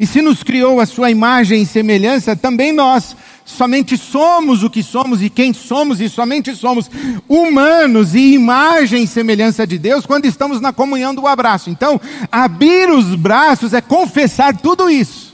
e 0.00 0.06
se 0.06 0.22
nos 0.22 0.42
criou 0.42 0.80
a 0.80 0.86
sua 0.86 1.10
imagem 1.10 1.62
e 1.62 1.66
semelhança, 1.66 2.36
também 2.36 2.72
nós 2.72 3.16
somente 3.44 3.96
somos 3.96 4.62
o 4.62 4.70
que 4.70 4.82
somos 4.82 5.22
e 5.22 5.28
quem 5.28 5.52
somos, 5.52 6.00
e 6.00 6.08
somente 6.08 6.54
somos 6.54 6.90
humanos 7.28 8.14
e 8.14 8.34
imagem 8.34 9.02
e 9.02 9.06
semelhança 9.08 9.66
de 9.66 9.76
Deus 9.76 10.06
quando 10.06 10.26
estamos 10.26 10.60
na 10.60 10.72
comunhão 10.72 11.14
do 11.14 11.26
abraço. 11.26 11.68
Então, 11.68 12.00
abrir 12.30 12.90
os 12.90 13.14
braços 13.16 13.72
é 13.72 13.80
confessar 13.80 14.56
tudo 14.56 14.88
isso. 14.88 15.27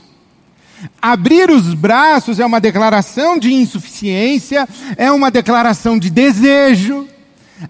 Abrir 1.01 1.49
os 1.49 1.73
braços 1.73 2.39
é 2.39 2.45
uma 2.45 2.59
declaração 2.59 3.37
de 3.37 3.53
insuficiência, 3.53 4.67
é 4.97 5.11
uma 5.11 5.31
declaração 5.31 5.97
de 5.97 6.09
desejo, 6.09 7.07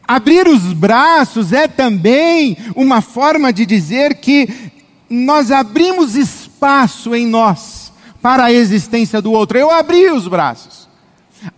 Abrir 0.07 0.47
os 0.47 0.73
braços 0.73 1.53
é 1.53 1.67
também 1.67 2.57
uma 2.75 3.01
forma 3.01 3.53
de 3.53 3.65
dizer 3.65 4.15
que 4.15 4.71
nós 5.09 5.51
abrimos 5.51 6.15
espaço 6.15 7.13
em 7.13 7.27
nós 7.27 7.91
para 8.21 8.45
a 8.45 8.51
existência 8.51 9.21
do 9.21 9.31
outro. 9.31 9.57
Eu 9.57 9.69
abri 9.69 10.09
os 10.09 10.27
braços. 10.27 10.87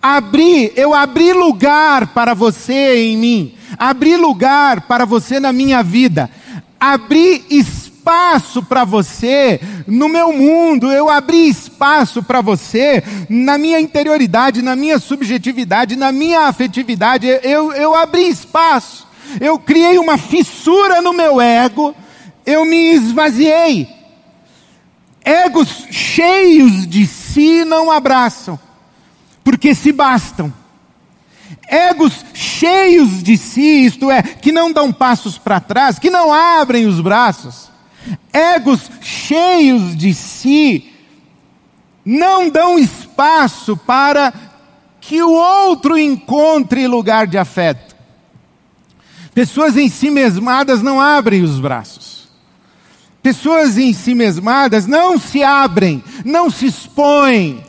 Abri, 0.02 0.74
eu 0.76 0.94
abri 0.94 1.32
lugar 1.32 2.08
para 2.08 2.34
você 2.34 2.98
em 3.06 3.18
mim. 3.18 3.56
Abri 3.78 4.18
lugar 4.18 4.82
para 4.82 5.06
você 5.06 5.40
na 5.40 5.54
minha 5.54 5.82
vida. 5.82 6.30
Abri 6.78 7.46
espaço 7.50 7.87
espaço 8.08 8.64
para 8.64 8.86
você 8.86 9.60
no 9.86 10.08
meu 10.08 10.32
mundo, 10.32 10.90
eu 10.90 11.10
abri 11.10 11.50
espaço 11.50 12.24
para 12.24 12.40
você 12.40 13.04
na 13.30 13.58
minha 13.58 13.82
interioridade, 13.82 14.62
na 14.62 14.78
minha 14.78 14.98
subjetividade, 14.98 15.98
na 15.98 16.10
minha 16.14 16.48
afetividade, 16.48 17.28
eu, 17.44 17.74
eu 17.74 17.94
abri 17.94 18.30
espaço. 18.30 19.06
eu 19.42 19.60
criei 19.60 20.00
uma 20.00 20.18
fissura 20.18 21.02
no 21.02 21.12
meu 21.12 21.42
ego, 21.42 21.94
eu 22.46 22.64
me 22.64 22.94
esvaziei. 22.94 23.90
Egos 25.26 25.86
cheios 25.92 26.88
de 26.88 27.06
si 27.06 27.66
não 27.66 27.92
abraçam, 27.92 28.58
porque 29.44 29.76
se 29.76 29.92
bastam. 29.92 30.54
Egos 31.68 32.24
cheios 32.34 33.22
de 33.22 33.38
si, 33.38 33.86
isto 33.86 34.10
é, 34.10 34.22
que 34.22 34.54
não 34.54 34.72
dão 34.72 34.94
passos 34.94 35.38
para 35.38 35.60
trás, 35.60 36.00
que 36.00 36.10
não 36.10 36.32
abrem 36.32 36.86
os 36.86 37.02
braços. 37.02 37.67
Egos 38.38 38.92
cheios 39.02 39.96
de 39.96 40.14
si, 40.14 40.94
não 42.06 42.50
dão 42.50 42.78
espaço 42.78 43.76
para 43.76 44.34
que 45.02 45.22
o 45.24 45.32
outro 45.32 45.98
encontre 45.98 46.88
lugar 46.88 47.26
de 47.26 47.38
afeto. 47.38 47.96
Pessoas 49.34 49.76
em 49.76 49.90
si 49.90 50.10
mesmadas 50.10 50.82
não 50.82 51.02
abrem 51.02 51.42
os 51.42 51.60
braços. 51.60 52.28
Pessoas 53.24 53.78
em 53.78 53.92
si 53.92 54.14
mesmadas 54.14 54.86
não 54.86 55.18
se 55.18 55.44
abrem, 55.44 56.04
não 56.24 56.50
se 56.50 56.68
expõem. 56.68 57.64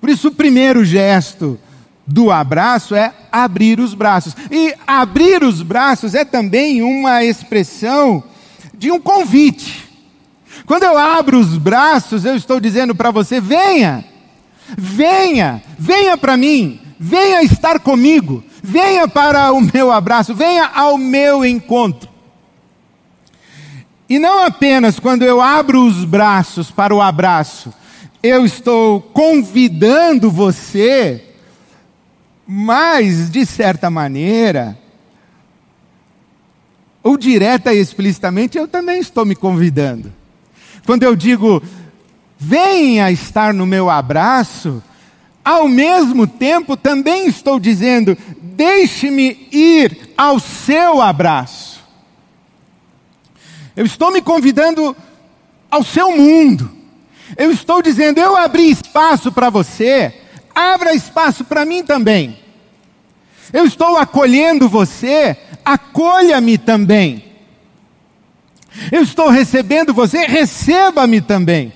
Por 0.00 0.10
isso, 0.10 0.28
o 0.28 0.34
primeiro 0.34 0.84
gesto 0.84 1.58
do 2.06 2.30
abraço 2.30 2.94
é 2.94 3.12
abrir 3.30 3.80
os 3.80 3.94
braços. 3.94 4.36
E 4.50 4.74
abrir 4.86 5.42
os 5.42 5.62
braços 5.62 6.14
é 6.14 6.24
também 6.24 6.82
uma 6.82 7.24
expressão 7.24 8.22
de 8.78 8.90
um 8.90 9.00
convite. 9.00 9.88
Quando 10.66 10.84
eu 10.84 10.96
abro 10.96 11.38
os 11.38 11.58
braços, 11.58 12.24
eu 12.24 12.36
estou 12.36 12.60
dizendo 12.60 12.94
para 12.94 13.10
você: 13.10 13.40
venha, 13.40 14.04
venha, 14.76 15.62
venha 15.78 16.16
para 16.16 16.36
mim, 16.36 16.80
venha 16.98 17.42
estar 17.42 17.80
comigo, 17.80 18.42
venha 18.62 19.06
para 19.06 19.52
o 19.52 19.60
meu 19.60 19.90
abraço, 19.92 20.34
venha 20.34 20.66
ao 20.66 20.96
meu 20.96 21.44
encontro. 21.44 22.08
E 24.08 24.18
não 24.18 24.44
apenas 24.44 24.98
quando 24.98 25.22
eu 25.22 25.40
abro 25.40 25.82
os 25.84 26.04
braços 26.04 26.70
para 26.70 26.94
o 26.94 27.00
abraço, 27.00 27.72
eu 28.22 28.44
estou 28.44 29.00
convidando 29.00 30.30
você, 30.30 31.24
mas, 32.46 33.30
de 33.30 33.44
certa 33.44 33.90
maneira, 33.90 34.78
ou 37.04 37.18
direta 37.18 37.74
e 37.74 37.78
explicitamente, 37.78 38.56
eu 38.56 38.66
também 38.66 38.98
estou 38.98 39.26
me 39.26 39.36
convidando. 39.36 40.10
Quando 40.86 41.02
eu 41.02 41.14
digo, 41.14 41.62
venha 42.38 43.10
estar 43.10 43.52
no 43.52 43.66
meu 43.66 43.90
abraço, 43.90 44.82
ao 45.44 45.68
mesmo 45.68 46.26
tempo 46.26 46.78
também 46.78 47.26
estou 47.26 47.60
dizendo, 47.60 48.16
deixe-me 48.40 49.48
ir 49.52 50.14
ao 50.16 50.40
seu 50.40 51.02
abraço. 51.02 51.84
Eu 53.76 53.84
estou 53.84 54.10
me 54.10 54.22
convidando 54.22 54.96
ao 55.70 55.84
seu 55.84 56.16
mundo. 56.16 56.70
Eu 57.36 57.50
estou 57.50 57.82
dizendo, 57.82 58.18
eu 58.18 58.34
abri 58.34 58.70
espaço 58.70 59.30
para 59.30 59.50
você, 59.50 60.14
abra 60.54 60.94
espaço 60.94 61.44
para 61.44 61.66
mim 61.66 61.82
também. 61.84 62.38
Eu 63.52 63.66
estou 63.66 63.96
acolhendo 63.98 64.68
você, 64.68 65.36
acolha-me 65.64 66.58
também. 66.58 67.24
Eu 68.90 69.02
estou 69.02 69.28
recebendo 69.28 69.94
você, 69.94 70.26
receba-me 70.26 71.20
também. 71.20 71.72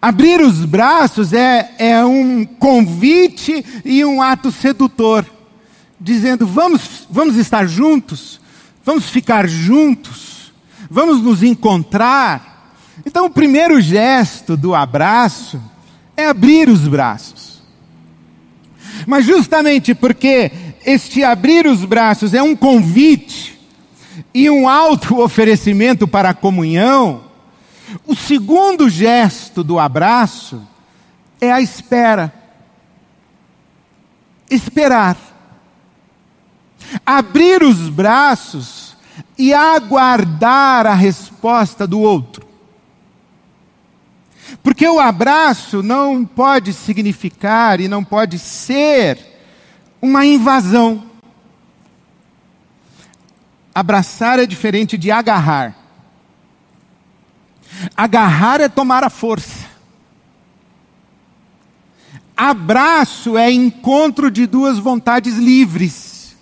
Abrir 0.00 0.40
os 0.40 0.64
braços 0.64 1.32
é, 1.32 1.74
é 1.78 2.04
um 2.04 2.44
convite 2.44 3.64
e 3.84 4.02
um 4.04 4.22
ato 4.22 4.50
sedutor, 4.50 5.26
dizendo: 6.00 6.46
vamos, 6.46 7.06
vamos 7.10 7.36
estar 7.36 7.66
juntos, 7.66 8.40
vamos 8.82 9.10
ficar 9.10 9.46
juntos, 9.46 10.52
vamos 10.90 11.20
nos 11.22 11.42
encontrar. 11.42 12.74
Então, 13.04 13.26
o 13.26 13.30
primeiro 13.30 13.80
gesto 13.80 14.56
do 14.56 14.74
abraço 14.74 15.60
é 16.16 16.26
abrir 16.26 16.68
os 16.68 16.88
braços. 16.88 17.62
Mas, 19.06 19.24
justamente 19.24 19.94
porque 19.94 20.50
este 20.84 21.22
abrir 21.22 21.66
os 21.66 21.84
braços 21.84 22.34
é 22.34 22.42
um 22.42 22.56
convite, 22.56 23.60
e 24.34 24.48
um 24.50 24.68
alto 24.68 25.20
oferecimento 25.20 26.06
para 26.06 26.30
a 26.30 26.34
comunhão, 26.34 27.24
o 28.06 28.14
segundo 28.14 28.88
gesto 28.88 29.64
do 29.64 29.78
abraço 29.78 30.62
é 31.40 31.50
a 31.50 31.60
espera. 31.60 32.32
Esperar. 34.48 35.16
Abrir 37.04 37.62
os 37.62 37.88
braços 37.88 38.96
e 39.36 39.52
aguardar 39.52 40.86
a 40.86 40.94
resposta 40.94 41.86
do 41.86 42.00
outro. 42.00 42.46
Porque 44.62 44.86
o 44.88 45.00
abraço 45.00 45.82
não 45.82 46.24
pode 46.24 46.72
significar 46.72 47.80
e 47.80 47.88
não 47.88 48.04
pode 48.04 48.38
ser 48.38 49.29
uma 50.00 50.24
invasão. 50.24 51.04
Abraçar 53.74 54.38
é 54.38 54.46
diferente 54.46 54.98
de 54.98 55.10
agarrar. 55.10 55.76
Agarrar 57.96 58.60
é 58.60 58.68
tomar 58.68 59.04
a 59.04 59.10
força. 59.10 59.68
Abraço 62.36 63.36
é 63.36 63.50
encontro 63.50 64.30
de 64.30 64.46
duas 64.46 64.78
vontades 64.78 65.36
livres. 65.36 66.36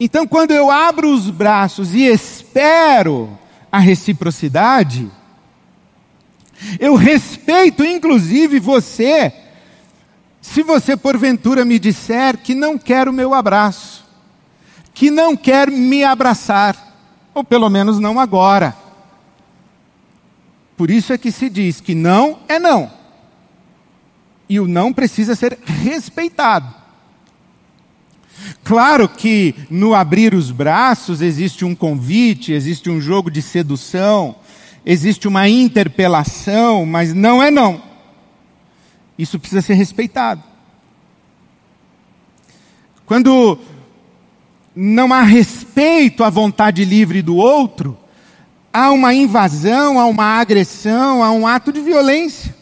Então, 0.00 0.26
quando 0.26 0.50
eu 0.50 0.70
abro 0.70 1.12
os 1.12 1.30
braços 1.30 1.94
e 1.94 2.02
espero 2.02 3.38
a 3.70 3.78
reciprocidade, 3.78 5.10
eu 6.80 6.94
respeito 6.94 7.84
inclusive 7.84 8.58
você, 8.58 9.32
se 10.44 10.62
você 10.62 10.94
porventura 10.94 11.64
me 11.64 11.78
disser 11.78 12.36
que 12.36 12.54
não 12.54 12.76
quer 12.76 13.08
o 13.08 13.12
meu 13.12 13.32
abraço 13.32 14.04
que 14.94 15.10
não 15.10 15.36
quer 15.36 15.70
me 15.70 16.04
abraçar, 16.04 16.76
ou 17.34 17.42
pelo 17.42 17.68
menos 17.68 17.98
não 17.98 18.20
agora. 18.20 18.76
Por 20.76 20.88
isso 20.88 21.12
é 21.12 21.18
que 21.18 21.32
se 21.32 21.50
diz 21.50 21.80
que 21.80 21.94
não 21.94 22.38
é 22.48 22.58
não. 22.60 22.90
E 24.48 24.60
o 24.60 24.68
não 24.68 24.92
precisa 24.92 25.34
ser 25.34 25.58
respeitado. 25.64 26.72
Claro 28.62 29.08
que 29.08 29.54
no 29.68 29.94
abrir 29.94 30.34
os 30.34 30.50
braços 30.50 31.20
existe 31.20 31.64
um 31.64 31.74
convite, 31.74 32.52
existe 32.52 32.88
um 32.88 33.00
jogo 33.00 33.30
de 33.30 33.42
sedução, 33.42 34.36
existe 34.84 35.26
uma 35.26 35.48
interpelação, 35.48 36.86
mas 36.86 37.12
não 37.12 37.42
é 37.42 37.50
não. 37.50 37.93
Isso 39.18 39.38
precisa 39.38 39.62
ser 39.62 39.74
respeitado. 39.74 40.42
Quando 43.06 43.58
não 44.74 45.12
há 45.12 45.22
respeito 45.22 46.24
à 46.24 46.30
vontade 46.30 46.84
livre 46.84 47.22
do 47.22 47.36
outro, 47.36 47.96
há 48.72 48.90
uma 48.90 49.14
invasão, 49.14 50.00
há 50.00 50.06
uma 50.06 50.40
agressão, 50.40 51.22
há 51.22 51.30
um 51.30 51.46
ato 51.46 51.72
de 51.72 51.80
violência. 51.80 52.54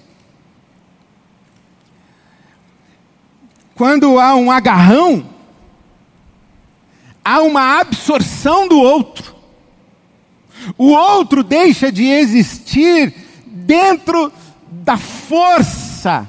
Quando 3.75 4.19
há 4.21 4.35
um 4.35 4.51
agarrão, 4.51 5.27
há 7.25 7.41
uma 7.41 7.81
absorção 7.81 8.69
do 8.69 8.79
outro. 8.79 9.35
O 10.77 10.91
outro 10.91 11.43
deixa 11.43 11.91
de 11.91 12.05
existir 12.05 13.15
dentro 13.47 14.33
da 14.71 14.97
força, 14.97 16.29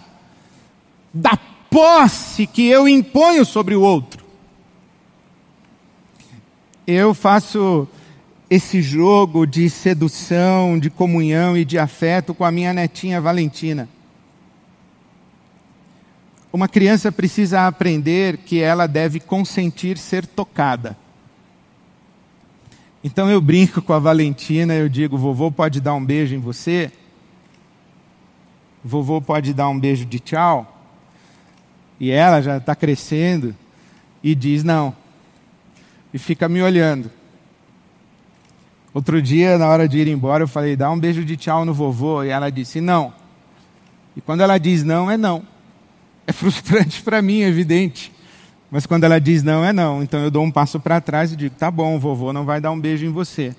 da 1.13 1.37
posse 1.69 2.47
que 2.47 2.67
eu 2.67 2.87
imponho 2.87 3.45
sobre 3.45 3.75
o 3.75 3.81
outro 3.81 4.23
eu 6.85 7.13
faço 7.13 7.87
esse 8.49 8.81
jogo 8.81 9.45
de 9.45 9.69
sedução, 9.69 10.77
de 10.77 10.89
comunhão 10.89 11.57
e 11.57 11.63
de 11.63 11.79
afeto 11.79 12.33
com 12.33 12.43
a 12.43 12.51
minha 12.51 12.73
netinha 12.73 13.21
Valentina. 13.21 13.87
Uma 16.51 16.67
criança 16.67 17.11
precisa 17.11 17.65
aprender 17.65 18.37
que 18.37 18.61
ela 18.61 18.85
deve 18.85 19.19
consentir 19.19 19.97
ser 19.97 20.25
tocada. 20.27 20.95
Então 23.03 23.29
eu 23.29 23.41
brinco 23.41 23.81
com 23.81 23.93
a 23.93 23.99
Valentina, 23.99 24.75
eu 24.75 24.87
digo: 24.87 25.17
vovô 25.17 25.51
pode 25.51 25.81
dar 25.81 25.95
um 25.95 26.05
beijo 26.05 26.35
em 26.35 26.39
você? 26.39 26.91
Vovô 28.83 29.19
pode 29.19 29.53
dar 29.53 29.69
um 29.69 29.79
beijo 29.79 30.05
de 30.05 30.19
tchau? 30.19 30.72
E 32.03 32.11
ela 32.11 32.41
já 32.41 32.57
está 32.57 32.75
crescendo 32.75 33.55
e 34.21 34.35
diz: 34.35 34.63
não 34.63 34.93
e 36.13 36.19
fica 36.19 36.47
me 36.47 36.61
olhando. 36.61 37.09
Outro 38.93 39.19
dia, 39.21 39.57
na 39.57 39.67
hora 39.67 39.87
de 39.87 39.97
ir 39.97 40.07
embora, 40.07 40.43
eu 40.43 40.47
falei: 40.47 40.75
dá 40.75 40.91
um 40.91 40.99
beijo 40.99 41.25
de 41.25 41.35
tchau 41.35 41.65
no 41.65 41.73
vovô. 41.73 42.23
E 42.23 42.29
ela 42.29 42.51
disse: 42.51 42.79
não. 42.79 43.13
E 44.15 44.21
quando 44.21 44.41
ela 44.41 44.59
diz 44.59 44.83
não, 44.83 45.09
é 45.09 45.17
não. 45.17 45.43
É 46.27 46.31
frustrante 46.31 47.01
para 47.01 47.21
mim, 47.21 47.41
é 47.41 47.47
evidente. 47.47 48.11
Mas 48.69 48.85
quando 48.85 49.03
ela 49.05 49.19
diz 49.19 49.41
não, 49.41 49.63
é 49.65 49.73
não. 49.73 50.03
Então 50.03 50.19
eu 50.19 50.29
dou 50.29 50.43
um 50.43 50.51
passo 50.51 50.79
para 50.79 51.01
trás 51.01 51.31
e 51.31 51.35
digo: 51.35 51.55
tá 51.55 51.71
bom, 51.71 51.97
vovô 51.97 52.31
não 52.31 52.45
vai 52.45 52.61
dar 52.61 52.71
um 52.71 52.79
beijo 52.79 53.05
em 53.05 53.11
você. 53.11 53.55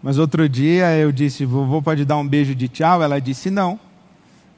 Mas 0.00 0.18
outro 0.18 0.48
dia 0.48 0.96
eu 0.96 1.10
disse: 1.10 1.44
vovô 1.44 1.82
pode 1.82 2.04
dar 2.04 2.18
um 2.18 2.28
beijo 2.28 2.54
de 2.54 2.68
tchau? 2.68 3.02
Ela 3.02 3.20
disse: 3.20 3.50
não. 3.50 3.80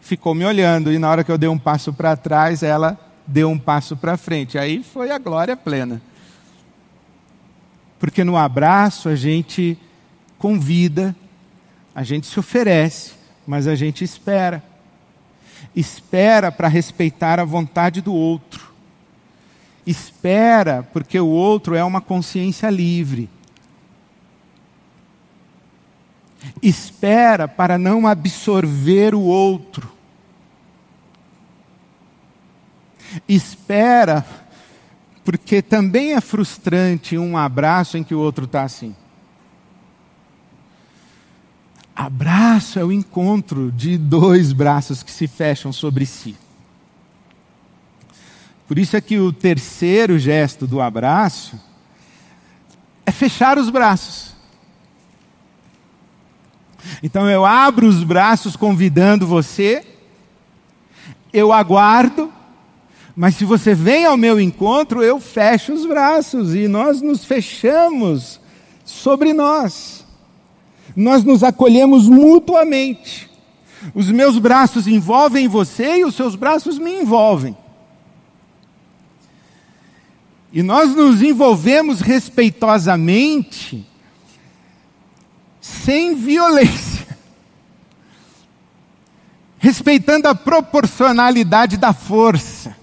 Ficou 0.00 0.34
me 0.34 0.44
olhando 0.44 0.92
e 0.92 0.98
na 0.98 1.10
hora 1.10 1.22
que 1.22 1.30
eu 1.30 1.38
dei 1.38 1.48
um 1.48 1.58
passo 1.58 1.92
para 1.92 2.16
trás, 2.16 2.62
ela 2.62 2.98
deu 3.26 3.48
um 3.48 3.58
passo 3.58 3.96
para 3.96 4.16
frente. 4.16 4.58
Aí 4.58 4.82
foi 4.82 5.10
a 5.10 5.18
glória 5.18 5.56
plena. 5.56 6.00
Porque 7.98 8.24
no 8.24 8.36
abraço 8.36 9.08
a 9.08 9.14
gente 9.14 9.78
convida, 10.38 11.14
a 11.94 12.02
gente 12.02 12.26
se 12.26 12.40
oferece, 12.40 13.12
mas 13.46 13.66
a 13.66 13.74
gente 13.74 14.02
espera. 14.02 14.62
Espera 15.76 16.50
para 16.50 16.66
respeitar 16.66 17.38
a 17.38 17.44
vontade 17.44 18.00
do 18.00 18.14
outro. 18.14 18.72
Espera 19.86 20.82
porque 20.92 21.20
o 21.20 21.26
outro 21.26 21.74
é 21.74 21.84
uma 21.84 22.00
consciência 22.00 22.70
livre. 22.70 23.28
Espera 26.62 27.46
para 27.46 27.78
não 27.78 28.06
absorver 28.06 29.14
o 29.14 29.20
outro. 29.20 29.90
Espera 33.28 34.24
porque 35.24 35.60
também 35.60 36.14
é 36.14 36.20
frustrante 36.20 37.18
um 37.18 37.36
abraço 37.36 37.96
em 37.96 38.04
que 38.04 38.14
o 38.14 38.18
outro 38.18 38.46
está 38.46 38.62
assim. 38.62 38.94
Abraço 41.94 42.78
é 42.78 42.84
o 42.84 42.90
encontro 42.90 43.70
de 43.70 43.98
dois 43.98 44.52
braços 44.52 45.02
que 45.02 45.10
se 45.10 45.28
fecham 45.28 45.72
sobre 45.72 46.06
si. 46.06 46.34
Por 48.66 48.78
isso 48.78 48.96
é 48.96 49.00
que 49.00 49.18
o 49.18 49.32
terceiro 49.32 50.18
gesto 50.18 50.66
do 50.66 50.80
abraço 50.80 51.60
é 53.04 53.10
fechar 53.10 53.58
os 53.58 53.68
braços. 53.68 54.29
Então 57.02 57.28
eu 57.28 57.44
abro 57.44 57.86
os 57.86 58.02
braços 58.02 58.56
convidando 58.56 59.26
você, 59.26 59.84
eu 61.32 61.52
aguardo, 61.52 62.32
mas 63.14 63.34
se 63.36 63.44
você 63.44 63.74
vem 63.74 64.04
ao 64.06 64.16
meu 64.16 64.40
encontro, 64.40 65.02
eu 65.02 65.20
fecho 65.20 65.72
os 65.72 65.84
braços 65.86 66.54
e 66.54 66.66
nós 66.68 67.02
nos 67.02 67.24
fechamos 67.24 68.40
sobre 68.84 69.32
nós. 69.32 70.06
Nós 70.96 71.22
nos 71.24 71.42
acolhemos 71.42 72.08
mutuamente. 72.08 73.30
Os 73.94 74.10
meus 74.10 74.38
braços 74.38 74.86
envolvem 74.86 75.48
você 75.48 75.98
e 75.98 76.04
os 76.04 76.14
seus 76.14 76.34
braços 76.34 76.78
me 76.78 77.00
envolvem. 77.00 77.56
E 80.52 80.62
nós 80.62 80.94
nos 80.94 81.22
envolvemos 81.22 82.00
respeitosamente, 82.00 83.86
sem 85.60 86.14
violência, 86.14 87.06
respeitando 89.58 90.28
a 90.28 90.34
proporcionalidade 90.34 91.76
da 91.76 91.92
força. 91.92 92.76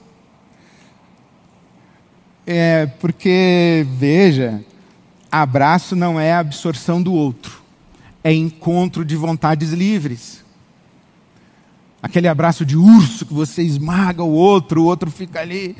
É, 2.46 2.86
porque, 2.86 3.86
veja, 3.92 4.64
abraço 5.30 5.96
não 5.96 6.20
é 6.20 6.34
absorção 6.34 7.02
do 7.02 7.14
outro, 7.14 7.62
é 8.24 8.32
encontro 8.32 9.04
de 9.04 9.16
vontades 9.16 9.72
livres. 9.72 10.46
Aquele 12.02 12.28
abraço 12.28 12.66
de 12.66 12.78
urso 12.78 13.26
que 13.26 13.34
você 13.34 13.64
esmaga 13.64 14.24
o 14.24 14.32
outro, 14.32 14.84
o 14.84 14.86
outro 14.86 15.12
fica 15.12 15.42
ali 15.42 15.76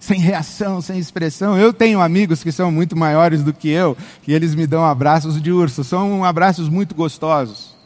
sem 0.00 0.18
reação, 0.18 0.80
sem 0.80 0.98
expressão. 0.98 1.58
Eu 1.58 1.74
tenho 1.74 2.00
amigos 2.00 2.42
que 2.42 2.50
são 2.50 2.72
muito 2.72 2.96
maiores 2.96 3.44
do 3.44 3.52
que 3.52 3.68
eu 3.68 3.94
e 4.26 4.32
eles 4.32 4.54
me 4.54 4.66
dão 4.66 4.82
abraços 4.84 5.40
de 5.40 5.52
urso. 5.52 5.84
São 5.84 6.24
abraços 6.24 6.70
muito 6.70 6.94
gostosos. 6.94 7.76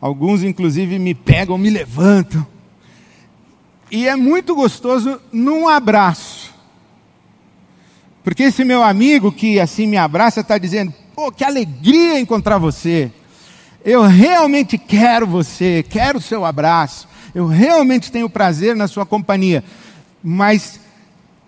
Alguns, 0.00 0.42
inclusive, 0.42 0.98
me 0.98 1.14
pegam, 1.14 1.56
me 1.56 1.70
levantam. 1.70 2.44
E 3.90 4.08
é 4.08 4.16
muito 4.16 4.56
gostoso 4.56 5.20
num 5.32 5.68
abraço. 5.68 6.52
Porque 8.24 8.42
esse 8.42 8.64
meu 8.64 8.82
amigo 8.82 9.30
que 9.30 9.60
assim 9.60 9.86
me 9.86 9.96
abraça 9.96 10.40
está 10.40 10.58
dizendo: 10.58 10.92
pô, 11.14 11.30
que 11.30 11.44
alegria 11.44 12.18
encontrar 12.18 12.58
você. 12.58 13.10
Eu 13.84 14.02
realmente 14.02 14.76
quero 14.76 15.28
você, 15.28 15.84
quero 15.88 16.18
o 16.18 16.20
seu 16.20 16.44
abraço. 16.44 17.08
Eu 17.32 17.46
realmente 17.46 18.10
tenho 18.10 18.28
prazer 18.28 18.74
na 18.74 18.88
sua 18.88 19.06
companhia. 19.06 19.62
Mas 20.22 20.80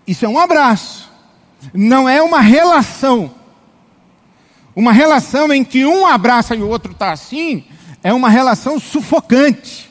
isso 0.06 0.24
é 0.24 0.28
um 0.28 0.38
abraço, 0.38 1.10
não 1.72 2.08
é 2.08 2.22
uma 2.22 2.40
relação. 2.40 3.34
Uma 4.74 4.92
relação 4.92 5.52
em 5.52 5.64
que 5.64 5.84
um 5.84 6.06
abraça 6.06 6.54
e 6.54 6.62
o 6.62 6.68
outro 6.68 6.92
está 6.92 7.12
assim, 7.12 7.64
é 8.02 8.12
uma 8.12 8.28
relação 8.28 8.78
sufocante 8.78 9.88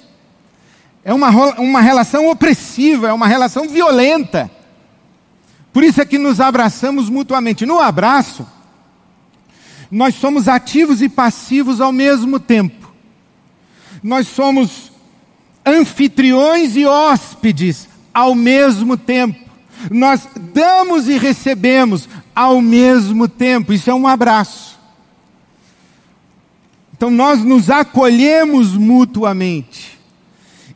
é 1.08 1.14
uma, 1.14 1.30
uma 1.58 1.80
relação 1.80 2.30
opressiva, 2.30 3.08
é 3.08 3.14
uma 3.14 3.30
relação 3.30 3.70
violenta. 3.70 4.52
Por 5.72 5.82
isso 5.82 6.02
é 6.02 6.06
que 6.06 6.18
nos 6.18 6.42
abraçamos 6.42 7.10
mutuamente. 7.10 7.66
No 7.66 7.80
abraço, 7.80 8.46
nós 9.90 10.16
somos 10.16 10.50
ativos 10.50 11.02
e 11.02 11.08
passivos 11.08 11.80
ao 11.80 11.94
mesmo 11.94 12.42
tempo. 12.42 12.92
Nós 14.04 14.28
somos 14.28 14.92
anfitriões 15.66 16.76
e 16.76 16.86
hóspedes 16.86 17.88
ao 18.18 18.34
mesmo 18.34 18.98
tempo. 18.98 19.40
Nós 19.92 20.28
damos 20.52 21.08
e 21.08 21.20
recebemos 21.20 22.10
ao 22.34 22.60
mesmo 22.60 23.28
tempo. 23.28 23.72
Isso 23.72 23.92
é 23.92 23.94
um 23.94 24.08
abraço. 24.08 24.76
Então 26.96 27.12
nós 27.12 27.44
nos 27.44 27.70
acolhemos 27.70 28.76
mutuamente 28.76 30.00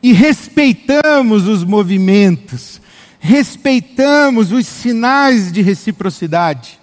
e 0.04 0.14
respeitamos 0.14 1.48
os 1.48 1.64
movimentos, 1.64 2.80
respeitamos 3.20 4.52
os 4.52 4.68
sinais 4.68 5.52
de 5.52 5.64
reciprocidade, 5.64 6.80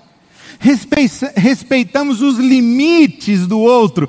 respeitamos 1.36 2.20
os 2.20 2.36
limites 2.36 3.46
do 3.46 3.60
outro, 3.60 4.08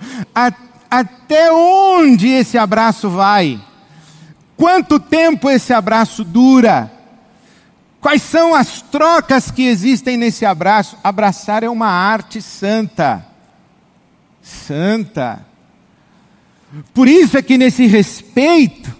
até 0.90 1.52
onde 1.52 2.28
esse 2.28 2.58
abraço 2.58 3.08
vai, 3.08 3.62
quanto 4.60 5.00
tempo 5.00 5.50
esse 5.50 5.72
abraço 5.72 6.22
dura, 6.22 6.92
quais 8.02 8.22
são 8.22 8.54
as 8.54 8.82
trocas 8.82 9.50
que 9.50 9.66
existem 9.66 10.18
nesse 10.18 10.46
abraço. 10.46 10.98
Abraçar 11.02 11.64
é 11.64 11.70
uma 11.70 11.88
arte 11.88 12.42
santa. 12.42 13.26
Santa. 14.42 15.46
Por 16.94 17.08
isso 17.08 17.38
é 17.38 17.42
que 17.42 17.58
nesse 17.58 17.88
respeito, 17.88 18.94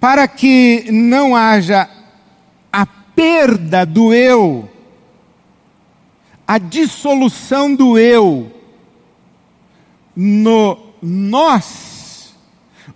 para 0.00 0.26
que 0.26 0.90
não 0.90 1.36
haja 1.36 1.86
a 2.72 2.86
perda 2.86 3.84
do 3.84 4.14
eu, 4.14 4.70
a 6.48 6.56
dissolução 6.56 7.74
do 7.74 7.98
eu 7.98 8.50
no 10.16 10.78
nós, 11.02 11.95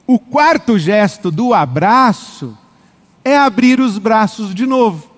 o 0.07 0.18
quarto 0.18 0.79
gesto 0.79 1.31
do 1.31 1.55
abraço 1.55 2.57
é 3.24 3.37
abrir 3.37 3.81
os 3.81 3.98
braços 3.98 4.55
de 4.55 4.66
novo. 4.66 5.11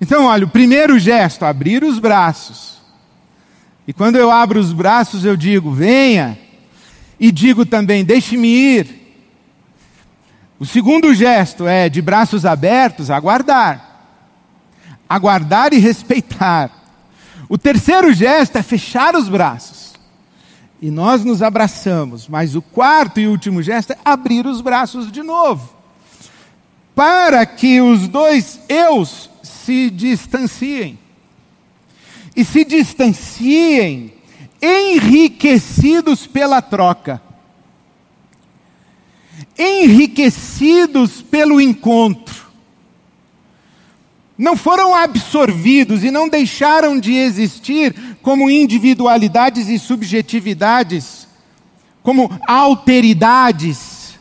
Então, 0.00 0.26
olha, 0.26 0.44
o 0.44 0.50
primeiro 0.50 0.98
gesto, 0.98 1.44
abrir 1.44 1.84
os 1.84 1.98
braços. 1.98 2.80
E 3.86 3.92
quando 3.92 4.16
eu 4.16 4.30
abro 4.30 4.58
os 4.58 4.72
braços, 4.72 5.24
eu 5.24 5.36
digo, 5.36 5.70
venha. 5.70 6.38
E 7.18 7.30
digo 7.30 7.64
também, 7.64 8.04
deixe-me 8.04 8.48
ir. 8.48 9.02
O 10.58 10.66
segundo 10.66 11.14
gesto 11.14 11.66
é 11.66 11.88
de 11.88 12.00
braços 12.00 12.44
abertos, 12.44 13.10
aguardar. 13.10 14.10
Aguardar 15.08 15.72
e 15.72 15.78
respeitar. 15.78 16.70
O 17.48 17.58
terceiro 17.58 18.12
gesto 18.12 18.56
é 18.56 18.62
fechar 18.62 19.14
os 19.14 19.28
braços. 19.28 19.81
E 20.82 20.90
nós 20.90 21.24
nos 21.24 21.40
abraçamos. 21.40 22.28
Mas 22.28 22.54
o 22.54 22.60
quarto 22.60 23.18
e 23.18 23.26
último 23.26 23.62
gesto 23.62 23.92
é 23.92 23.98
abrir 24.04 24.44
os 24.46 24.60
braços 24.60 25.10
de 25.10 25.22
novo. 25.22 25.72
Para 26.94 27.46
que 27.46 27.80
os 27.80 28.06
dois 28.08 28.60
eus 28.68 29.30
se 29.42 29.88
distanciem. 29.88 30.98
E 32.36 32.44
se 32.44 32.64
distanciem 32.64 34.12
enriquecidos 34.60 36.26
pela 36.26 36.60
troca 36.60 37.22
enriquecidos 39.58 41.22
pelo 41.22 41.60
encontro. 41.60 42.41
Não 44.42 44.56
foram 44.56 44.92
absorvidos 44.92 46.02
e 46.02 46.10
não 46.10 46.28
deixaram 46.28 46.98
de 46.98 47.14
existir 47.14 47.94
como 48.20 48.50
individualidades 48.50 49.68
e 49.68 49.78
subjetividades, 49.78 51.28
como 52.02 52.28
alteridades. 52.44 54.18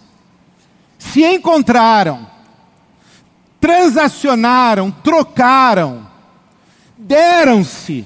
Se 1.00 1.26
encontraram, 1.26 2.28
transacionaram, 3.60 4.92
trocaram, 4.92 6.08
deram-se, 6.96 8.06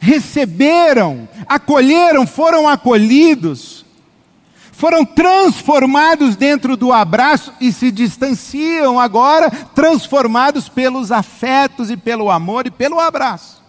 receberam, 0.00 1.28
acolheram, 1.48 2.26
foram 2.26 2.68
acolhidos, 2.68 3.81
foram 4.82 5.04
transformados 5.04 6.34
dentro 6.34 6.76
do 6.76 6.92
abraço 6.92 7.54
e 7.60 7.72
se 7.72 7.92
distanciam 7.92 8.98
agora, 8.98 9.48
transformados 9.48 10.68
pelos 10.68 11.12
afetos 11.12 11.88
e 11.88 11.96
pelo 11.96 12.28
amor 12.28 12.66
e 12.66 12.70
pelo 12.72 12.98
abraço. 12.98 13.62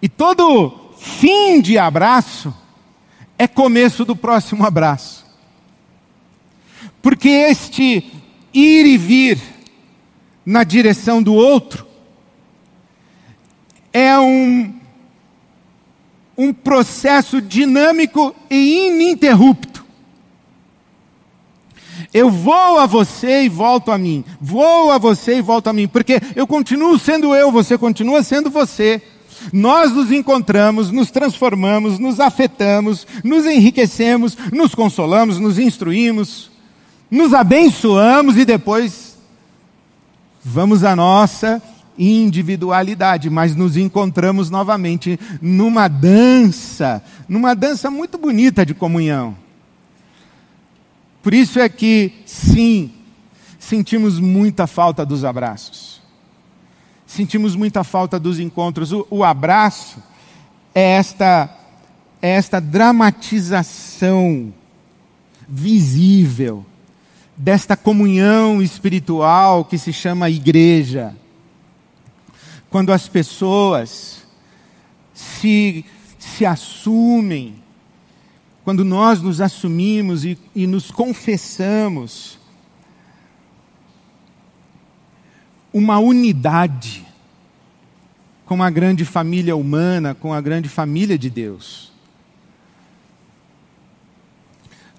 E 0.00 0.08
todo 0.08 0.92
fim 0.96 1.60
de 1.60 1.76
abraço 1.76 2.54
é 3.36 3.48
começo 3.48 4.04
do 4.04 4.14
próximo 4.14 4.64
abraço. 4.64 5.26
Porque 7.02 7.28
este 7.28 8.08
ir 8.54 8.86
e 8.86 8.96
vir 8.96 9.42
na 10.46 10.62
direção 10.62 11.20
do 11.20 11.34
outro 11.34 11.84
é 13.92 14.16
um, 14.16 14.80
um 16.36 16.52
processo 16.52 17.40
dinâmico 17.40 18.34
e 18.50 18.88
ininterrupto. 18.88 19.84
Eu 22.12 22.30
vou 22.30 22.78
a 22.78 22.86
você 22.86 23.44
e 23.44 23.48
volto 23.48 23.90
a 23.90 23.98
mim. 23.98 24.24
Vou 24.40 24.90
a 24.90 24.98
você 24.98 25.38
e 25.38 25.42
volto 25.42 25.68
a 25.68 25.72
mim. 25.72 25.88
Porque 25.88 26.20
eu 26.36 26.46
continuo 26.46 26.98
sendo 26.98 27.34
eu, 27.34 27.50
você 27.50 27.78
continua 27.78 28.22
sendo 28.22 28.50
você. 28.50 29.00
Nós 29.52 29.92
nos 29.92 30.12
encontramos, 30.12 30.90
nos 30.90 31.10
transformamos, 31.10 31.98
nos 31.98 32.20
afetamos, 32.20 33.06
nos 33.24 33.46
enriquecemos, 33.46 34.36
nos 34.52 34.74
consolamos, 34.74 35.38
nos 35.38 35.58
instruímos, 35.58 36.50
nos 37.10 37.34
abençoamos 37.34 38.36
e 38.36 38.44
depois 38.44 39.16
vamos 40.44 40.84
à 40.84 40.94
nossa 40.94 41.62
individualidade, 41.98 43.28
mas 43.28 43.54
nos 43.54 43.76
encontramos 43.76 44.50
novamente 44.50 45.18
numa 45.40 45.88
dança, 45.88 47.02
numa 47.28 47.54
dança 47.54 47.90
muito 47.90 48.18
bonita 48.18 48.64
de 48.64 48.74
comunhão. 48.74 49.36
Por 51.22 51.32
isso 51.34 51.60
é 51.60 51.68
que, 51.68 52.12
sim, 52.26 52.90
sentimos 53.58 54.18
muita 54.18 54.66
falta 54.66 55.06
dos 55.06 55.24
abraços. 55.24 56.02
Sentimos 57.06 57.54
muita 57.54 57.84
falta 57.84 58.18
dos 58.18 58.40
encontros. 58.40 58.90
O, 58.92 59.06
o 59.10 59.22
abraço 59.22 60.02
é 60.74 60.92
esta, 60.92 61.48
é 62.20 62.30
esta 62.30 62.60
dramatização 62.60 64.52
visível 65.48 66.64
desta 67.36 67.76
comunhão 67.76 68.62
espiritual 68.62 69.64
que 69.64 69.78
se 69.78 69.92
chama 69.92 70.30
igreja. 70.30 71.14
Quando 72.72 72.90
as 72.90 73.06
pessoas 73.06 74.26
se, 75.12 75.84
se 76.18 76.46
assumem, 76.46 77.62
quando 78.64 78.82
nós 78.82 79.20
nos 79.20 79.42
assumimos 79.42 80.24
e, 80.24 80.38
e 80.54 80.66
nos 80.66 80.90
confessamos, 80.90 82.38
uma 85.70 85.98
unidade 85.98 87.06
com 88.46 88.62
a 88.62 88.70
grande 88.70 89.04
família 89.04 89.54
humana, 89.54 90.14
com 90.14 90.32
a 90.32 90.40
grande 90.40 90.70
família 90.70 91.18
de 91.18 91.28
Deus. 91.28 91.92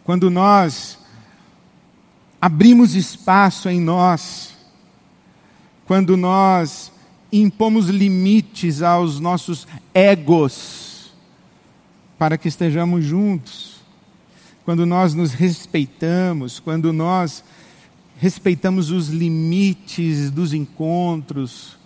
Quando 0.03 0.29
nós 0.29 0.99
abrimos 2.39 2.93
espaço 2.93 3.67
em 3.67 3.81
nós, 3.81 4.53
quando 5.87 6.15
nós 6.15 6.92
impomos 7.41 7.87
limites 7.87 8.81
aos 8.81 9.19
nossos 9.19 9.67
egos, 9.93 11.11
para 12.17 12.37
que 12.37 12.47
estejamos 12.47 13.03
juntos, 13.03 13.81
quando 14.63 14.85
nós 14.85 15.13
nos 15.13 15.33
respeitamos, 15.33 16.59
quando 16.59 16.93
nós 16.93 17.43
respeitamos 18.17 18.91
os 18.91 19.09
limites 19.09 20.29
dos 20.29 20.53
encontros, 20.53 21.77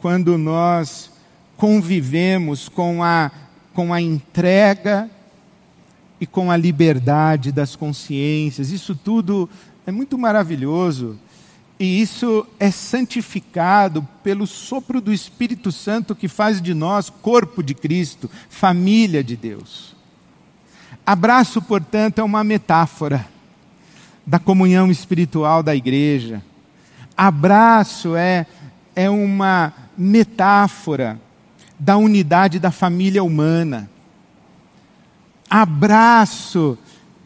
quando 0.00 0.38
nós 0.38 1.10
convivemos 1.56 2.68
com 2.68 3.02
a, 3.02 3.32
com 3.74 3.92
a 3.92 4.00
entrega 4.00 5.10
e 6.20 6.26
com 6.26 6.50
a 6.50 6.56
liberdade 6.56 7.50
das 7.50 7.74
consciências. 7.74 8.70
Isso 8.70 8.94
tudo 8.94 9.48
é 9.86 9.90
muito 9.90 10.16
maravilhoso. 10.16 11.18
E 11.78 12.00
isso 12.00 12.44
é 12.58 12.70
santificado 12.72 14.06
pelo 14.22 14.46
sopro 14.46 15.00
do 15.00 15.12
Espírito 15.12 15.70
Santo 15.70 16.14
que 16.14 16.26
faz 16.26 16.60
de 16.60 16.74
nós 16.74 17.08
corpo 17.08 17.62
de 17.62 17.72
Cristo, 17.72 18.28
família 18.48 19.22
de 19.22 19.36
Deus. 19.36 19.94
Abraço, 21.06 21.62
portanto, 21.62 22.18
é 22.18 22.24
uma 22.24 22.42
metáfora 22.42 23.26
da 24.26 24.38
comunhão 24.38 24.90
espiritual 24.90 25.62
da 25.62 25.74
igreja. 25.74 26.42
Abraço 27.16 28.16
é, 28.16 28.44
é 28.94 29.08
uma 29.08 29.72
metáfora 29.96 31.18
da 31.78 31.96
unidade 31.96 32.58
da 32.58 32.72
família 32.72 33.22
humana. 33.22 33.88
Abraço 35.48 36.76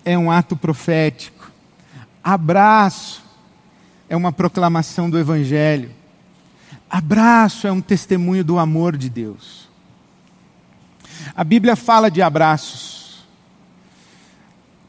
é 0.04 0.16
um 0.16 0.30
ato 0.30 0.56
profético. 0.56 1.50
Abraço 2.22 3.21
é 4.12 4.16
uma 4.16 4.31
proclamação 4.31 5.09
do 5.09 5.18
Evangelho. 5.18 5.88
Abraço 6.90 7.66
é 7.66 7.72
um 7.72 7.81
testemunho 7.81 8.44
do 8.44 8.59
amor 8.59 8.94
de 8.94 9.09
Deus. 9.09 9.66
A 11.35 11.42
Bíblia 11.42 11.75
fala 11.75 12.11
de 12.11 12.20
abraços. 12.20 13.25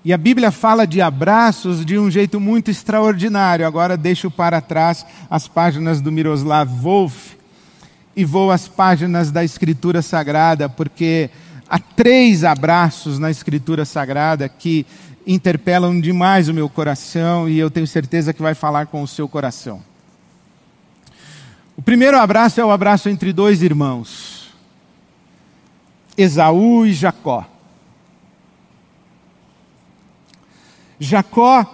E 0.04 0.12
a 0.12 0.18
Bíblia 0.18 0.52
fala 0.52 0.86
de 0.86 1.02
abraços 1.02 1.86
de 1.86 1.98
um 1.98 2.12
jeito 2.12 2.38
muito 2.38 2.70
extraordinário. 2.70 3.66
Agora 3.66 3.96
deixo 3.96 4.30
para 4.30 4.60
trás 4.60 5.06
as 5.30 5.48
páginas 5.48 6.02
do 6.02 6.12
Miroslav 6.12 6.70
Wolf 6.70 7.36
e 8.14 8.26
vou 8.26 8.52
às 8.52 8.68
páginas 8.68 9.32
da 9.32 9.42
Escritura 9.42 10.02
Sagrada, 10.02 10.68
porque 10.68 11.30
há 11.70 11.80
três 11.80 12.44
abraços 12.44 13.18
na 13.18 13.32
Escritura 13.32 13.86
Sagrada 13.86 14.50
que 14.50 14.86
interpelam 15.26 16.00
demais 16.00 16.50
o 16.50 16.54
meu 16.54 16.70
coração 16.70 17.48
e 17.48 17.58
eu 17.58 17.70
tenho 17.70 17.88
certeza 17.88 18.34
que 18.34 18.42
vai 18.42 18.54
falar 18.54 18.88
com 18.88 19.02
o 19.02 19.08
seu 19.08 19.28
coração. 19.28 19.82
O 21.76 21.82
primeiro 21.82 22.18
abraço 22.18 22.62
é 22.62 22.66
o 22.66 22.72
abraço 22.72 23.10
entre 23.10 23.34
dois 23.34 23.62
irmãos, 23.62 24.54
Esaú 26.18 26.86
e 26.86 26.94
Jacó. 26.94 27.46
Jacó 31.00 31.66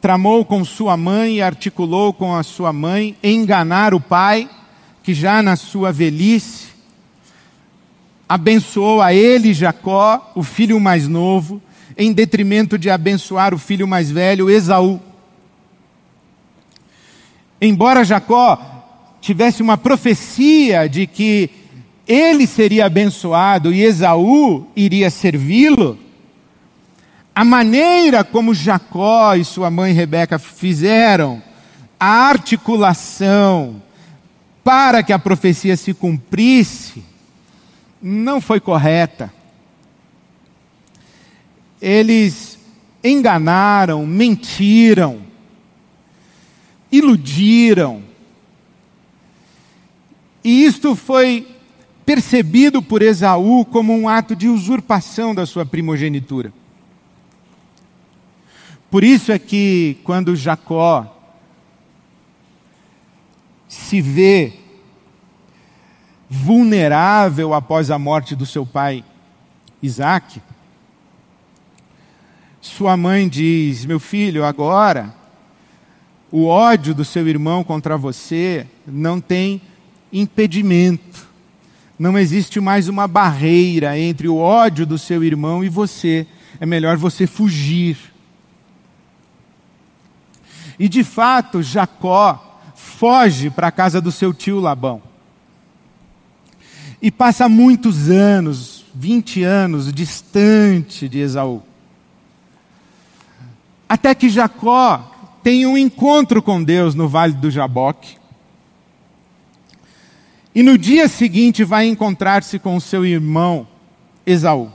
tramou 0.00 0.44
com 0.44 0.64
sua 0.64 0.96
mãe 0.96 1.36
e 1.36 1.42
articulou 1.42 2.12
com 2.12 2.34
a 2.34 2.42
sua 2.42 2.72
mãe 2.72 3.16
enganar 3.22 3.92
o 3.92 4.00
pai, 4.00 4.48
que 5.02 5.12
já 5.12 5.42
na 5.42 5.56
sua 5.56 5.92
velhice 5.92 6.68
abençoou 8.28 9.00
a 9.00 9.14
ele, 9.14 9.54
Jacó, 9.54 10.32
o 10.34 10.42
filho 10.42 10.78
mais 10.78 11.08
novo, 11.08 11.62
em 11.98 12.12
detrimento 12.12 12.78
de 12.78 12.88
abençoar 12.88 13.52
o 13.52 13.58
filho 13.58 13.88
mais 13.88 14.08
velho, 14.08 14.48
Esaú. 14.48 15.00
Embora 17.60 18.04
Jacó 18.04 19.16
tivesse 19.20 19.60
uma 19.60 19.76
profecia 19.76 20.88
de 20.88 21.08
que 21.08 21.50
ele 22.06 22.46
seria 22.46 22.86
abençoado 22.86 23.74
e 23.74 23.82
Esaú 23.82 24.68
iria 24.76 25.10
servi-lo, 25.10 25.98
a 27.34 27.44
maneira 27.44 28.22
como 28.22 28.54
Jacó 28.54 29.34
e 29.34 29.44
sua 29.44 29.68
mãe 29.68 29.92
Rebeca 29.92 30.38
fizeram 30.38 31.42
a 31.98 32.28
articulação 32.28 33.82
para 34.62 35.02
que 35.02 35.12
a 35.12 35.18
profecia 35.18 35.76
se 35.76 35.92
cumprisse 35.92 37.02
não 38.00 38.40
foi 38.40 38.60
correta 38.60 39.32
eles 41.80 42.58
enganaram, 43.02 44.06
mentiram, 44.06 45.20
iludiram. 46.90 48.02
E 50.42 50.64
isto 50.64 50.96
foi 50.96 51.46
percebido 52.04 52.80
por 52.82 53.02
Esaú 53.02 53.64
como 53.64 53.94
um 53.94 54.08
ato 54.08 54.34
de 54.34 54.48
usurpação 54.48 55.34
da 55.34 55.44
sua 55.44 55.66
primogenitura. 55.66 56.52
Por 58.90 59.04
isso 59.04 59.30
é 59.30 59.38
que 59.38 59.98
quando 60.02 60.34
Jacó 60.34 61.14
se 63.68 64.00
vê 64.00 64.54
vulnerável 66.28 67.52
após 67.52 67.90
a 67.90 67.98
morte 67.98 68.34
do 68.34 68.46
seu 68.46 68.64
pai 68.64 69.04
Isaac, 69.82 70.40
sua 72.68 72.96
mãe 72.96 73.28
diz: 73.28 73.84
Meu 73.84 73.98
filho, 73.98 74.44
agora 74.44 75.14
o 76.30 76.46
ódio 76.46 76.94
do 76.94 77.04
seu 77.04 77.26
irmão 77.26 77.64
contra 77.64 77.96
você 77.96 78.66
não 78.86 79.20
tem 79.20 79.60
impedimento. 80.12 81.26
Não 81.98 82.16
existe 82.18 82.60
mais 82.60 82.86
uma 82.86 83.08
barreira 83.08 83.98
entre 83.98 84.28
o 84.28 84.36
ódio 84.36 84.86
do 84.86 84.98
seu 84.98 85.24
irmão 85.24 85.64
e 85.64 85.68
você. 85.68 86.26
É 86.60 86.66
melhor 86.66 86.96
você 86.96 87.26
fugir. 87.26 87.96
E 90.78 90.88
de 90.88 91.02
fato, 91.02 91.62
Jacó 91.62 92.60
foge 92.74 93.50
para 93.50 93.68
a 93.68 93.72
casa 93.72 94.00
do 94.00 94.12
seu 94.12 94.32
tio 94.32 94.60
Labão. 94.60 95.02
E 97.00 97.10
passa 97.10 97.48
muitos 97.48 98.10
anos, 98.10 98.84
20 98.94 99.42
anos, 99.42 99.92
distante 99.92 101.08
de 101.08 101.18
Esaú. 101.18 101.67
Até 103.98 104.14
que 104.14 104.28
Jacó 104.28 105.10
tem 105.42 105.66
um 105.66 105.76
encontro 105.76 106.40
com 106.40 106.62
Deus 106.62 106.94
no 106.94 107.08
Vale 107.08 107.32
do 107.32 107.50
Jaboque. 107.50 108.16
E 110.54 110.62
no 110.62 110.78
dia 110.78 111.08
seguinte 111.08 111.64
vai 111.64 111.88
encontrar-se 111.88 112.60
com 112.60 112.78
seu 112.78 113.04
irmão 113.04 113.66
Esaú. 114.24 114.70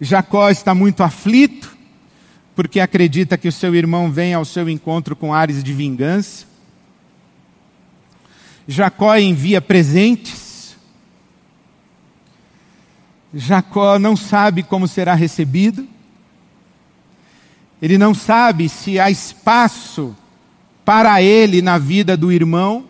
Jacó 0.00 0.50
está 0.50 0.74
muito 0.74 1.04
aflito, 1.04 1.78
porque 2.56 2.80
acredita 2.80 3.38
que 3.38 3.46
o 3.46 3.52
seu 3.52 3.76
irmão 3.76 4.10
vem 4.10 4.34
ao 4.34 4.44
seu 4.44 4.68
encontro 4.68 5.14
com 5.14 5.32
ares 5.32 5.62
de 5.62 5.72
vingança. 5.72 6.46
Jacó 8.66 9.16
envia 9.16 9.60
presentes. 9.60 10.76
Jacó 13.32 14.00
não 14.00 14.16
sabe 14.16 14.64
como 14.64 14.88
será 14.88 15.14
recebido. 15.14 15.94
Ele 17.86 17.98
não 17.98 18.12
sabe 18.12 18.68
se 18.68 18.98
há 18.98 19.08
espaço 19.08 20.12
para 20.84 21.22
ele 21.22 21.62
na 21.62 21.78
vida 21.78 22.16
do 22.16 22.32
irmão. 22.32 22.84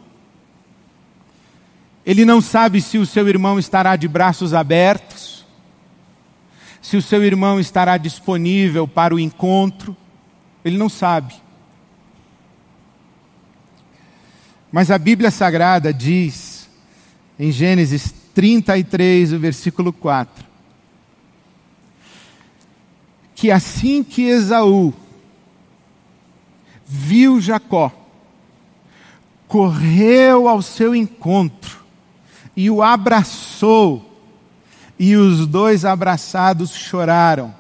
Ele 2.07 2.25
não 2.25 2.41
sabe 2.41 2.81
se 2.81 2.97
o 2.97 3.05
seu 3.05 3.29
irmão 3.29 3.59
estará 3.59 3.95
de 3.95 4.09
braços 4.09 4.55
abertos, 4.55 5.45
se 6.81 6.97
o 6.97 7.03
seu 7.03 7.23
irmão 7.23 7.61
estará 7.61 7.99
disponível 7.99 8.89
para 8.89 9.15
o 9.15 9.21
encontro. 9.21 9.95
Ele 10.65 10.79
não 10.79 10.89
sabe. 10.89 11.35
Mas 14.73 14.91
a 14.91 14.97
Bíblia 14.97 15.31
Sagrada 15.31 15.93
diz, 15.93 16.71
em 17.39 17.53
Gênesis 17.53 18.15
33, 18.35 19.35
o 19.35 19.39
versículo 19.39 19.93
4, 19.93 20.43
que 23.37 23.51
assim 23.51 24.03
que 24.03 24.23
Esaú 24.23 24.95
viu 26.87 27.39
Jacó, 27.39 27.93
correu 29.47 30.49
ao 30.49 30.63
seu 30.63 30.97
encontro 30.97 31.85
e 32.57 32.71
o 32.71 32.83
abraçou, 32.83 34.03
e 34.99 35.15
os 35.15 35.47
dois 35.47 35.85
abraçados 35.85 36.75
choraram. 36.75 37.55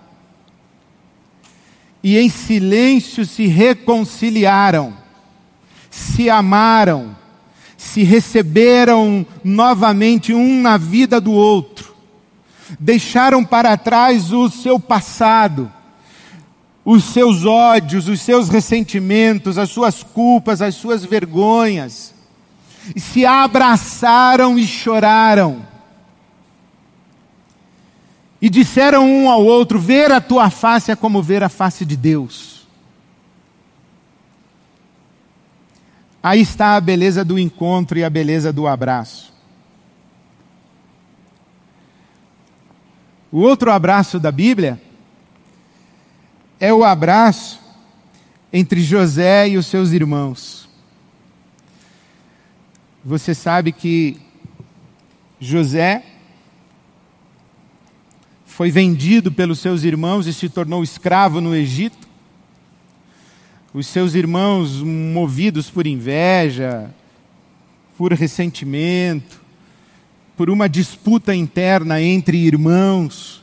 E 2.03 2.17
em 2.17 2.31
silêncio 2.31 3.27
se 3.27 3.47
reconciliaram, 3.47 4.97
se 5.91 6.31
amaram, 6.31 7.15
se 7.77 8.03
receberam 8.03 9.27
novamente 9.45 10.33
um 10.33 10.63
na 10.63 10.79
vida 10.79 11.21
do 11.21 11.33
outro 11.33 11.96
deixaram 12.79 13.45
para 13.45 13.77
trás 13.77 14.33
o 14.33 14.49
seu 14.49 14.79
passado, 14.79 15.71
os 16.85 17.05
seus 17.05 17.45
ódios, 17.45 18.09
os 18.09 18.21
seus 18.21 18.49
ressentimentos, 18.49 19.59
as 19.59 19.71
suas 19.71 20.03
culpas, 20.03 20.63
as 20.63 20.75
suas 20.75 21.05
vergonhas, 21.05 22.15
e 22.95 23.01
se 23.01 23.27
abraçaram 23.27 24.59
e 24.59 24.67
choraram. 24.67 25.63
E 28.41 28.49
disseram 28.49 29.09
um 29.09 29.31
ao 29.31 29.45
outro: 29.45 29.79
Ver 29.79 30.13
a 30.13 30.21
tua 30.21 30.51
face 30.51 30.93
é 30.93 30.97
como 30.97 31.23
ver 31.23 31.43
a 31.43 31.49
face 31.49 31.85
de 31.85 31.97
Deus. 31.97 32.57
Aí 36.23 36.41
está 36.41 36.75
a 36.77 36.81
beleza 36.81 37.25
do 37.25 37.39
encontro 37.39 37.99
e 37.99 38.05
a 38.05 38.11
beleza 38.11 38.53
do 38.53 38.67
abraço. 38.67 39.36
O 43.31 43.41
outro 43.41 43.73
abraço 43.73 44.21
da 44.21 44.31
Bíblia 44.31 44.81
é 46.61 46.73
o 46.73 46.85
abraço 46.85 47.61
entre 48.53 48.81
José 48.81 49.49
e 49.49 49.57
os 49.57 49.67
seus 49.67 49.91
irmãos. 49.91 50.69
Você 53.05 53.35
sabe 53.35 53.73
que 53.73 54.17
José 55.41 56.05
foi 58.47 58.71
vendido 58.71 59.31
pelos 59.31 59.59
seus 59.59 59.85
irmãos 59.85 60.27
e 60.27 60.33
se 60.33 60.49
tornou 60.49 60.83
escravo 60.83 61.41
no 61.41 61.55
Egito. 61.55 62.09
Os 63.75 63.87
seus 63.87 64.15
irmãos, 64.15 64.81
movidos 64.81 65.69
por 65.69 65.87
inveja, 65.87 66.91
por 67.99 68.13
ressentimento, 68.13 69.43
por 70.37 70.51
uma 70.51 70.69
disputa 70.69 71.35
interna 71.35 72.01
entre 72.01 72.37
irmãos. 72.37 73.43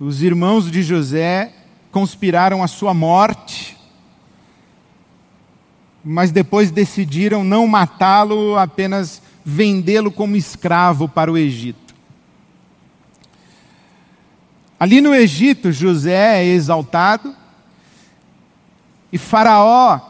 Os 0.00 0.22
irmãos 0.22 0.70
de 0.70 0.82
José 0.82 1.52
conspiraram 1.90 2.62
a 2.62 2.66
sua 2.66 2.94
morte, 2.94 3.76
mas 6.02 6.32
depois 6.32 6.70
decidiram 6.70 7.44
não 7.44 7.66
matá-lo, 7.66 8.56
apenas 8.56 9.20
vendê-lo 9.44 10.10
como 10.10 10.36
escravo 10.36 11.06
para 11.06 11.30
o 11.30 11.36
Egito. 11.36 11.94
Ali 14.80 15.00
no 15.00 15.14
Egito, 15.14 15.70
José 15.70 16.42
é 16.42 16.46
exaltado 16.46 17.36
e 19.12 19.18
Faraó 19.18 20.00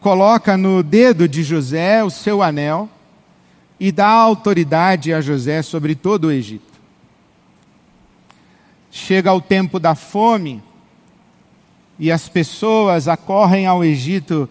coloca 0.00 0.56
no 0.56 0.82
dedo 0.82 1.28
de 1.28 1.42
José 1.42 2.02
o 2.02 2.10
seu 2.10 2.42
anel 2.42 2.88
e 3.80 3.92
dá 3.92 4.08
autoridade 4.08 5.12
a 5.12 5.20
José 5.20 5.62
sobre 5.62 5.94
todo 5.94 6.26
o 6.26 6.32
Egito. 6.32 6.78
Chega 8.90 9.32
o 9.32 9.40
tempo 9.40 9.78
da 9.78 9.94
fome 9.94 10.62
e 11.98 12.10
as 12.10 12.28
pessoas 12.28 13.06
acorrem 13.06 13.66
ao 13.66 13.84
Egito 13.84 14.48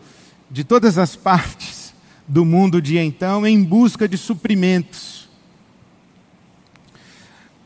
de 0.49 0.63
todas 0.63 0.97
as 0.97 1.15
partes 1.17 1.93
do 2.27 2.45
mundo 2.45 2.81
de 2.81 2.97
então 2.97 3.45
em 3.45 3.63
busca 3.63 4.07
de 4.07 4.17
suprimentos. 4.17 5.27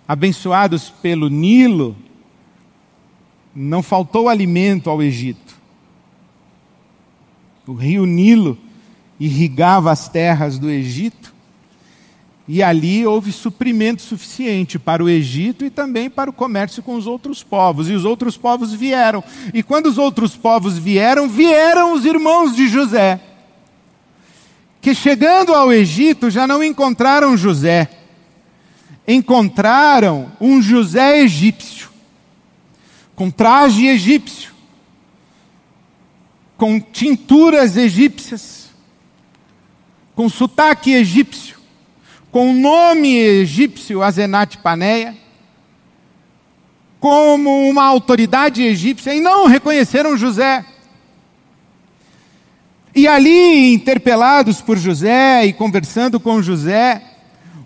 Abençoados 0.08 0.90
pelo 0.90 1.30
Nilo, 1.30 1.96
não 3.56 3.82
faltou 3.82 4.28
alimento 4.28 4.90
ao 4.90 5.02
Egito. 5.02 5.60
O 7.68 7.74
rio 7.74 8.06
Nilo 8.06 8.58
irrigava 9.20 9.92
as 9.92 10.10
terras 10.10 10.58
do 10.58 10.70
Egito 10.70 11.34
e 12.48 12.64
ali 12.64 13.06
houve 13.06 13.32
suprimento 13.32 14.02
suficiente 14.02 14.80
para 14.80 15.04
o 15.04 15.10
Egito 15.10 15.64
e 15.64 15.70
também 15.70 16.10
para 16.10 16.30
o 16.30 16.34
comércio 16.34 16.82
com 16.82 16.96
os 16.96 17.06
outros 17.06 17.44
povos. 17.44 17.88
E 17.88 17.94
os 17.94 18.04
outros 18.04 18.36
povos 18.36 18.74
vieram. 18.74 19.24
E 19.54 19.62
quando 19.62 19.86
os 19.86 19.98
outros 19.98 20.36
povos 20.36 20.78
vieram, 20.78 21.30
vieram 21.30 21.94
os 21.94 22.04
irmãos 22.04 22.56
de 22.56 22.68
José. 22.68 23.22
Que 24.82 24.96
chegando 24.96 25.54
ao 25.54 25.72
Egito 25.72 26.30
já 26.32 26.48
não 26.48 26.64
encontraram 26.64 27.38
José. 27.38 27.90
Encontraram 29.08 30.32
um 30.40 30.62
José 30.62 31.22
egípcio, 31.22 31.90
com 33.16 33.30
traje 33.32 33.88
egípcio, 33.88 34.52
com 36.58 36.80
tinturas 36.80 37.78
egípcias, 37.78 38.70
com 40.16 40.30
sotaque 40.30 40.92
egípcio 40.94 41.61
com 42.32 42.52
o 42.52 42.54
nome 42.54 43.14
egípcio 43.14 44.02
Azenat 44.02 44.58
Paneia, 44.60 45.16
como 47.00 47.68
uma 47.68 47.84
autoridade 47.84 48.64
egípcia, 48.64 49.14
e 49.14 49.20
não 49.20 49.48
reconheceram 49.48 50.16
José. 50.16 50.64
E 52.96 53.08
ali, 53.08 53.74
interpelados 53.74 54.62
por 54.62 54.78
José 54.78 55.46
e 55.46 55.54
conversando 55.54 56.20
com 56.20 56.42
José, 56.42 57.02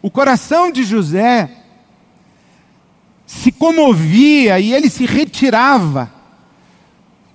o 0.02 0.10
coração 0.10 0.72
de 0.72 0.84
José 0.84 1.50
se 3.26 3.52
comovia 3.52 4.60
e 4.60 4.74
ele 4.74 4.90
se 4.90 5.06
retirava 5.06 6.12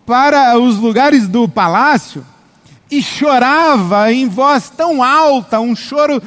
para 0.06 0.58
os 0.58 0.78
lugares 0.78 1.28
do 1.28 1.48
palácio 1.48 2.24
e 2.90 3.02
chorava 3.02 4.12
em 4.12 4.28
voz 4.28 4.70
tão 4.70 5.02
alta, 5.02 5.60
um 5.60 5.76
choro 5.76 6.20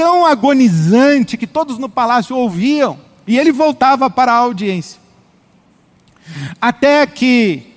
tão 0.00 0.24
agonizante 0.24 1.36
que 1.36 1.46
todos 1.46 1.76
no 1.76 1.86
palácio 1.86 2.34
ouviam, 2.34 2.98
e 3.26 3.38
ele 3.38 3.52
voltava 3.52 4.08
para 4.08 4.32
a 4.32 4.36
audiência. 4.36 4.98
Até 6.58 7.06
que 7.06 7.74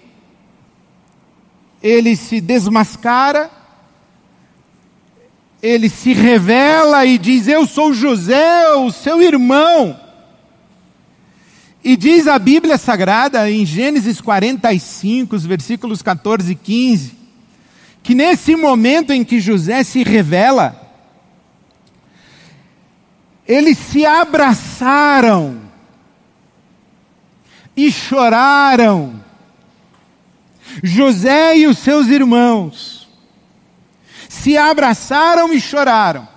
ele 1.81 2.15
se 2.15 2.39
desmascara, 2.39 3.51
ele 5.61 5.89
se 5.89 6.13
revela 6.13 7.05
e 7.05 7.17
diz: 7.17 7.49
Eu 7.49 7.67
sou 7.67 7.93
José, 7.93 8.69
o 8.75 8.89
seu 8.89 9.21
irmão. 9.21 9.99
E 11.83 11.97
diz 11.97 12.25
a 12.25 12.39
Bíblia 12.39 12.77
Sagrada, 12.77 13.51
em 13.51 13.65
Gênesis 13.65 14.21
45, 14.21 15.35
os 15.35 15.45
versículos 15.45 16.01
14 16.01 16.53
e 16.53 16.55
15, 16.55 17.17
que 18.01 18.15
nesse 18.15 18.55
momento 18.55 19.11
em 19.11 19.25
que 19.25 19.41
José 19.41 19.83
se 19.83 20.03
revela, 20.03 20.82
eles 23.47 23.77
se 23.77 24.05
abraçaram 24.05 25.61
e 27.75 27.91
choraram. 27.91 29.21
José 30.81 31.57
e 31.57 31.67
os 31.67 31.77
seus 31.77 32.07
irmãos 32.07 33.07
se 34.29 34.57
abraçaram 34.57 35.53
e 35.53 35.61
choraram, 35.61 36.27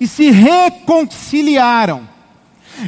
e 0.00 0.06
se 0.06 0.30
reconciliaram, 0.30 2.08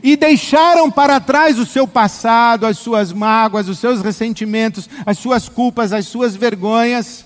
e 0.03 0.17
deixaram 0.17 0.91
para 0.91 1.19
trás 1.19 1.59
o 1.59 1.67
seu 1.67 1.89
passado, 1.89 2.65
as 2.65 2.79
suas 2.79 3.13
mágoas, 3.13 3.69
os 3.69 3.79
seus 3.79 4.01
ressentimentos, 4.01 4.89
as 5.05 5.19
suas 5.19 5.49
culpas, 5.49 5.93
as 5.93 6.07
suas 6.07 6.37
vergonhas, 6.37 7.25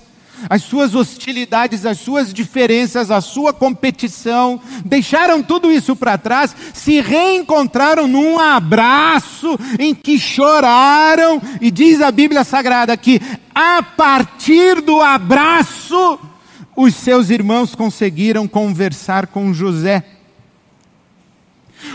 as 0.48 0.62
suas 0.62 0.94
hostilidades, 0.94 1.86
as 1.86 1.98
suas 1.98 2.32
diferenças, 2.32 3.10
a 3.10 3.20
sua 3.20 3.52
competição, 3.52 4.60
deixaram 4.84 5.42
tudo 5.42 5.70
isso 5.70 5.94
para 5.94 6.18
trás, 6.18 6.54
se 6.72 7.00
reencontraram 7.00 8.06
num 8.06 8.38
abraço 8.38 9.58
em 9.78 9.94
que 9.94 10.18
choraram, 10.18 11.40
e 11.60 11.70
diz 11.70 12.00
a 12.00 12.10
Bíblia 12.10 12.44
Sagrada 12.44 12.96
que 12.96 13.20
a 13.54 13.82
partir 13.82 14.80
do 14.80 15.00
abraço, 15.00 16.18
os 16.74 16.94
seus 16.94 17.30
irmãos 17.30 17.74
conseguiram 17.74 18.48
conversar 18.48 19.26
com 19.26 19.52
José. 19.52 20.04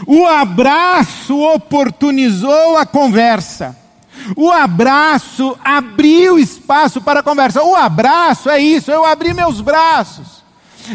O 0.06 0.26
abraço 0.26 1.40
oportunizou 1.40 2.78
a 2.78 2.86
conversa. 2.86 3.87
O 4.36 4.52
abraço 4.52 5.58
abriu 5.64 6.38
espaço 6.38 7.02
para 7.02 7.24
conversa. 7.24 7.64
O 7.64 7.76
abraço 7.76 8.50
é 8.50 8.60
isso, 8.60 8.92
eu 8.92 9.06
abri 9.06 9.34
meus 9.34 9.62
braços. 9.62 10.38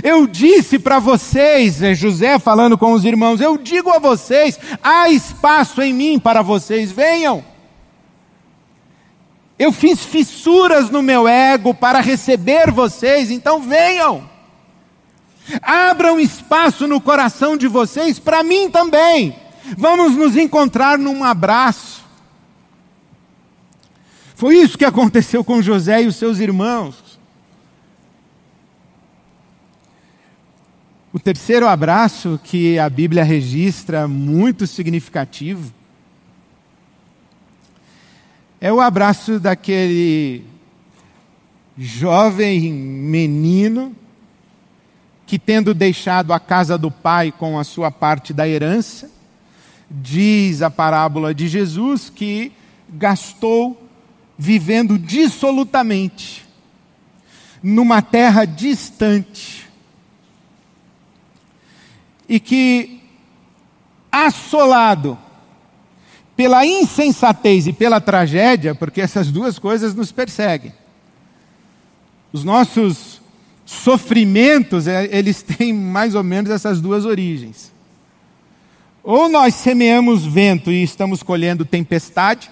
Eu 0.03 0.27
disse 0.27 0.79
para 0.79 0.99
vocês, 0.99 1.83
é 1.83 1.95
José 1.95 2.39
falando 2.39 2.79
com 2.79 2.93
os 2.93 3.05
irmãos, 3.05 3.41
eu 3.41 3.59
digo 3.59 3.91
a 3.91 3.99
vocês: 3.99 4.59
há 4.83 5.11
espaço 5.11 5.83
em 5.83 5.93
mim 5.93 6.18
para 6.18 6.43
vocês, 6.43 6.91
venham. 6.91 7.45
Eu 9.59 9.70
fiz 9.70 10.05
fissuras 10.05 10.91
no 10.91 11.03
meu 11.03 11.29
ego 11.29 11.75
para 11.75 12.01
receber 12.01 12.70
vocês, 12.70 13.31
então 13.31 13.61
venham. 13.61 14.29
Abram 15.61 16.18
espaço 16.18 16.87
no 16.87 17.01
coração 17.01 17.57
de 17.57 17.68
vocês 17.68 18.18
para 18.18 18.43
mim 18.43 18.70
também. 18.70 19.37
Vamos 19.77 20.16
nos 20.16 20.37
encontrar 20.37 20.99
num 20.99 21.23
abraço. 21.23 22.02
Foi 24.43 24.57
isso 24.57 24.76
que 24.76 24.84
aconteceu 24.84 25.45
com 25.45 25.62
José 25.62 26.03
e 26.03 26.09
os 26.09 26.16
seus 26.16 26.40
irmãos. 26.40 27.16
O 31.12 31.20
terceiro 31.20 31.68
abraço 31.68 32.40
que 32.43 32.76
a 32.76 32.90
Bíblia 32.90 33.22
registra, 33.22 34.09
muito 34.09 34.66
significativo, 34.66 35.72
é 38.61 38.72
o 38.72 38.80
abraço 38.80 39.38
daquele 39.38 40.45
jovem 41.78 42.72
menino 42.72 43.95
que, 45.24 45.38
tendo 45.38 45.72
deixado 45.72 46.32
a 46.32 46.40
casa 46.40 46.76
do 46.76 46.90
pai 46.90 47.30
com 47.30 47.61
a 47.61 47.62
sua 47.62 47.93
parte 47.93 48.32
da 48.32 48.49
herança, 48.49 49.09
diz 49.88 50.62
a 50.62 50.68
parábola 50.68 51.32
de 51.32 51.47
Jesus 51.47 52.11
que 52.11 52.51
gastou 52.88 53.82
vivendo 54.43 54.99
dissolutamente, 54.99 56.45
numa 57.62 58.03
terra 58.03 58.45
distante, 58.45 59.70
e 62.28 62.40
que, 62.40 63.01
assolado 64.11 65.16
pela 66.36 66.66
insensatez 66.66 67.68
e 67.68 67.72
pela 67.72 68.01
tragédia, 68.01 68.74
porque 68.74 69.01
essas 69.01 69.30
duas 69.30 69.61
coisas 69.61 69.95
nos 69.95 70.11
perseguem, 70.11 70.72
os 72.32 72.43
nossos 72.43 73.22
sofrimentos, 73.64 74.88
é, 74.88 75.09
eles 75.16 75.40
têm 75.47 75.72
mais 75.72 76.16
ou 76.16 76.24
menos 76.24 76.51
essas 76.51 76.80
duas 76.80 77.05
origens. 77.05 77.70
Ou 79.05 79.28
nós 79.28 79.55
semeamos 79.55 80.26
vento 80.26 80.72
e 80.72 80.82
estamos 80.82 81.22
colhendo 81.22 81.64
tempestade, 81.64 82.51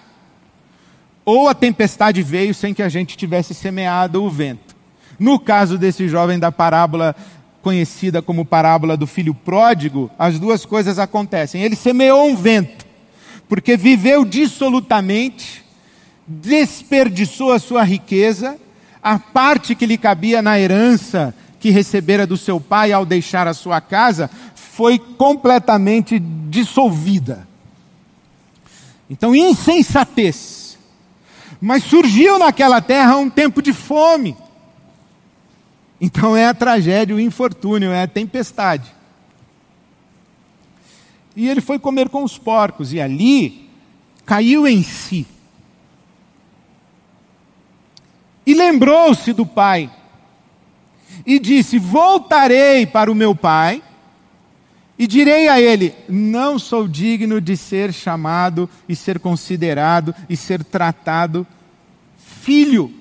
ou 1.24 1.48
a 1.48 1.54
tempestade 1.54 2.22
veio 2.22 2.54
sem 2.54 2.74
que 2.74 2.82
a 2.82 2.88
gente 2.88 3.16
tivesse 3.16 3.54
semeado 3.54 4.22
o 4.22 4.30
vento. 4.30 4.74
No 5.18 5.38
caso 5.38 5.76
desse 5.76 6.08
jovem 6.08 6.38
da 6.38 6.50
parábola 6.50 7.14
conhecida 7.62 8.22
como 8.22 8.44
parábola 8.44 8.96
do 8.96 9.06
filho 9.06 9.34
pródigo, 9.34 10.10
as 10.18 10.38
duas 10.38 10.64
coisas 10.64 10.98
acontecem. 10.98 11.62
Ele 11.62 11.76
semeou 11.76 12.26
um 12.26 12.34
vento, 12.34 12.86
porque 13.48 13.76
viveu 13.76 14.24
dissolutamente, 14.24 15.62
desperdiçou 16.26 17.52
a 17.52 17.58
sua 17.58 17.82
riqueza, 17.82 18.56
a 19.02 19.18
parte 19.18 19.74
que 19.74 19.84
lhe 19.84 19.98
cabia 19.98 20.40
na 20.40 20.58
herança 20.58 21.34
que 21.58 21.68
recebera 21.68 22.26
do 22.26 22.38
seu 22.38 22.58
pai 22.58 22.90
ao 22.90 23.04
deixar 23.04 23.46
a 23.46 23.52
sua 23.52 23.82
casa, 23.82 24.30
foi 24.54 24.98
completamente 24.98 26.18
dissolvida. 26.18 27.46
Então, 29.10 29.34
insensatez 29.34 30.59
mas 31.60 31.84
surgiu 31.84 32.38
naquela 32.38 32.80
terra 32.80 33.16
um 33.16 33.28
tempo 33.28 33.60
de 33.60 33.72
fome. 33.72 34.36
Então 36.00 36.36
é 36.36 36.46
a 36.46 36.54
tragédia, 36.54 37.14
o 37.14 37.20
infortúnio, 37.20 37.92
é 37.92 38.02
a 38.02 38.08
tempestade. 38.08 38.90
E 41.36 41.48
ele 41.48 41.60
foi 41.60 41.78
comer 41.78 42.08
com 42.08 42.24
os 42.24 42.38
porcos, 42.38 42.92
e 42.92 43.00
ali 43.00 43.68
caiu 44.24 44.66
em 44.66 44.82
si. 44.82 45.26
E 48.46 48.54
lembrou-se 48.54 49.32
do 49.32 49.44
pai, 49.44 49.90
e 51.26 51.38
disse: 51.38 51.78
Voltarei 51.78 52.86
para 52.86 53.12
o 53.12 53.14
meu 53.14 53.34
pai, 53.34 53.82
e 55.00 55.06
direi 55.06 55.48
a 55.48 55.58
ele: 55.58 55.94
Não 56.06 56.58
sou 56.58 56.86
digno 56.86 57.40
de 57.40 57.56
ser 57.56 57.90
chamado 57.90 58.68
e 58.86 58.94
ser 58.94 59.18
considerado 59.18 60.14
e 60.28 60.36
ser 60.36 60.62
tratado 60.62 61.46
filho. 62.42 62.92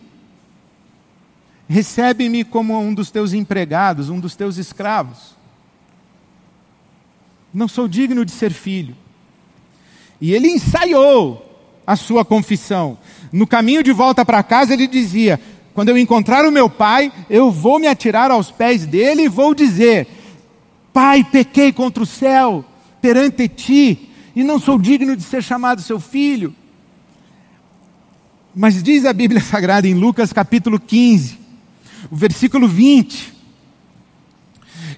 Recebe-me 1.67 2.45
como 2.45 2.79
um 2.79 2.93
dos 2.93 3.11
teus 3.11 3.33
empregados, 3.33 4.09
um 4.09 4.17
dos 4.17 4.33
teus 4.33 4.55
escravos. 4.55 5.35
Não 7.53 7.67
sou 7.67 7.85
digno 7.85 8.23
de 8.23 8.31
ser 8.31 8.53
filho. 8.53 8.95
E 10.21 10.33
ele 10.33 10.47
ensaiou 10.47 11.45
a 11.85 11.97
sua 11.97 12.23
confissão. 12.23 12.97
No 13.29 13.45
caminho 13.45 13.83
de 13.83 13.91
volta 13.91 14.23
para 14.23 14.41
casa, 14.41 14.73
ele 14.73 14.87
dizia: 14.87 15.37
Quando 15.73 15.89
eu 15.89 15.97
encontrar 15.97 16.45
o 16.45 16.51
meu 16.51 16.69
pai, 16.69 17.11
eu 17.29 17.51
vou 17.51 17.77
me 17.77 17.87
atirar 17.87 18.31
aos 18.31 18.49
pés 18.49 18.85
dele 18.85 19.23
e 19.23 19.27
vou 19.27 19.53
dizer: 19.53 20.07
Pai, 21.01 21.23
pequei 21.23 21.71
contra 21.71 22.03
o 22.03 22.05
céu 22.05 22.65
perante 22.99 23.47
ti, 23.47 24.11
e 24.35 24.43
não 24.43 24.59
sou 24.59 24.77
digno 24.77 25.15
de 25.15 25.23
ser 25.23 25.41
chamado 25.41 25.81
seu 25.81 25.97
filho. 25.97 26.53
Mas 28.53 28.83
diz 28.83 29.05
a 29.05 29.13
Bíblia 29.13 29.39
Sagrada 29.39 29.87
em 29.87 29.93
Lucas 29.93 30.33
capítulo 30.33 30.77
15, 30.77 31.39
o 32.11 32.17
versículo 32.17 32.67
20, 32.67 33.33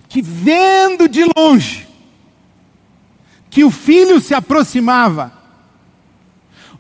que 0.09 0.23
vendo 0.23 1.07
de 1.07 1.23
longe 1.37 1.87
que 3.51 3.63
o 3.63 3.69
filho 3.69 4.19
se 4.19 4.33
aproximava, 4.33 5.31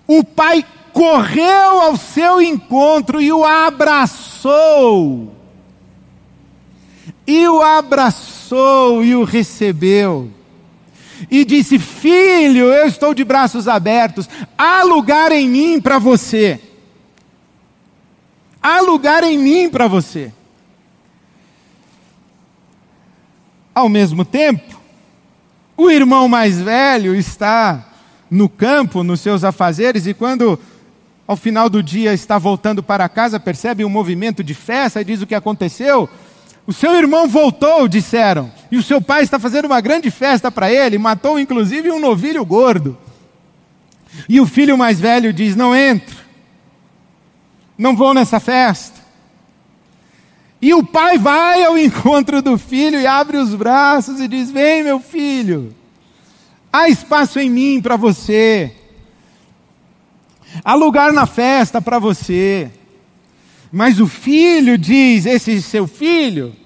o 0.07 0.23
pai 0.23 0.65
correu 0.91 1.79
ao 1.79 1.95
seu 1.95 2.41
encontro 2.41 3.21
e 3.21 3.31
o 3.31 3.45
abraçou. 3.45 5.40
E 7.31 7.47
o 7.47 7.61
abraçou 7.61 9.01
e 9.05 9.15
o 9.15 9.23
recebeu. 9.23 10.29
E 11.29 11.45
disse: 11.45 11.79
Filho, 11.79 12.65
eu 12.65 12.85
estou 12.85 13.13
de 13.13 13.23
braços 13.23 13.69
abertos, 13.69 14.27
há 14.57 14.83
lugar 14.83 15.31
em 15.31 15.47
mim 15.47 15.79
para 15.79 15.97
você. 15.97 16.59
Há 18.61 18.81
lugar 18.81 19.23
em 19.23 19.37
mim 19.37 19.69
para 19.69 19.87
você. 19.87 20.33
Ao 23.73 23.87
mesmo 23.87 24.25
tempo, 24.25 24.77
o 25.77 25.89
irmão 25.89 26.27
mais 26.27 26.59
velho 26.59 27.15
está 27.15 27.87
no 28.29 28.49
campo, 28.49 29.03
nos 29.03 29.21
seus 29.21 29.45
afazeres, 29.45 30.05
e 30.05 30.13
quando 30.13 30.59
ao 31.25 31.37
final 31.37 31.69
do 31.69 31.81
dia 31.81 32.13
está 32.13 32.37
voltando 32.37 32.83
para 32.83 33.07
casa, 33.07 33.39
percebe 33.39 33.85
um 33.85 33.89
movimento 33.89 34.43
de 34.43 34.53
festa 34.53 34.99
e 34.99 35.05
diz 35.05 35.21
o 35.21 35.25
que 35.25 35.33
aconteceu. 35.33 36.09
O 36.71 36.73
seu 36.73 36.95
irmão 36.95 37.27
voltou, 37.27 37.85
disseram, 37.85 38.49
e 38.71 38.77
o 38.77 38.81
seu 38.81 39.01
pai 39.01 39.23
está 39.23 39.37
fazendo 39.37 39.65
uma 39.65 39.81
grande 39.81 40.09
festa 40.09 40.49
para 40.49 40.71
ele, 40.71 40.97
matou 40.97 41.37
inclusive 41.37 41.91
um 41.91 41.99
novilho 41.99 42.45
gordo. 42.45 42.97
E 44.29 44.39
o 44.39 44.45
filho 44.47 44.77
mais 44.77 44.97
velho 44.97 45.33
diz: 45.33 45.53
Não 45.53 45.75
entro, 45.75 46.15
não 47.77 47.93
vou 47.93 48.13
nessa 48.13 48.39
festa. 48.39 49.01
E 50.61 50.73
o 50.73 50.81
pai 50.81 51.17
vai 51.17 51.61
ao 51.61 51.77
encontro 51.77 52.41
do 52.41 52.57
filho 52.57 52.97
e 52.97 53.05
abre 53.05 53.35
os 53.35 53.53
braços 53.53 54.21
e 54.21 54.27
diz: 54.29 54.49
Vem, 54.49 54.81
meu 54.81 55.01
filho, 55.01 55.75
há 56.71 56.87
espaço 56.87 57.37
em 57.37 57.49
mim 57.49 57.81
para 57.81 57.97
você, 57.97 58.73
há 60.63 60.73
lugar 60.73 61.11
na 61.11 61.25
festa 61.25 61.81
para 61.81 61.99
você. 61.99 62.71
Mas 63.69 63.99
o 63.99 64.07
filho 64.07 64.77
diz: 64.77 65.25
Esse 65.25 65.61
seu 65.61 65.85
filho, 65.85 66.60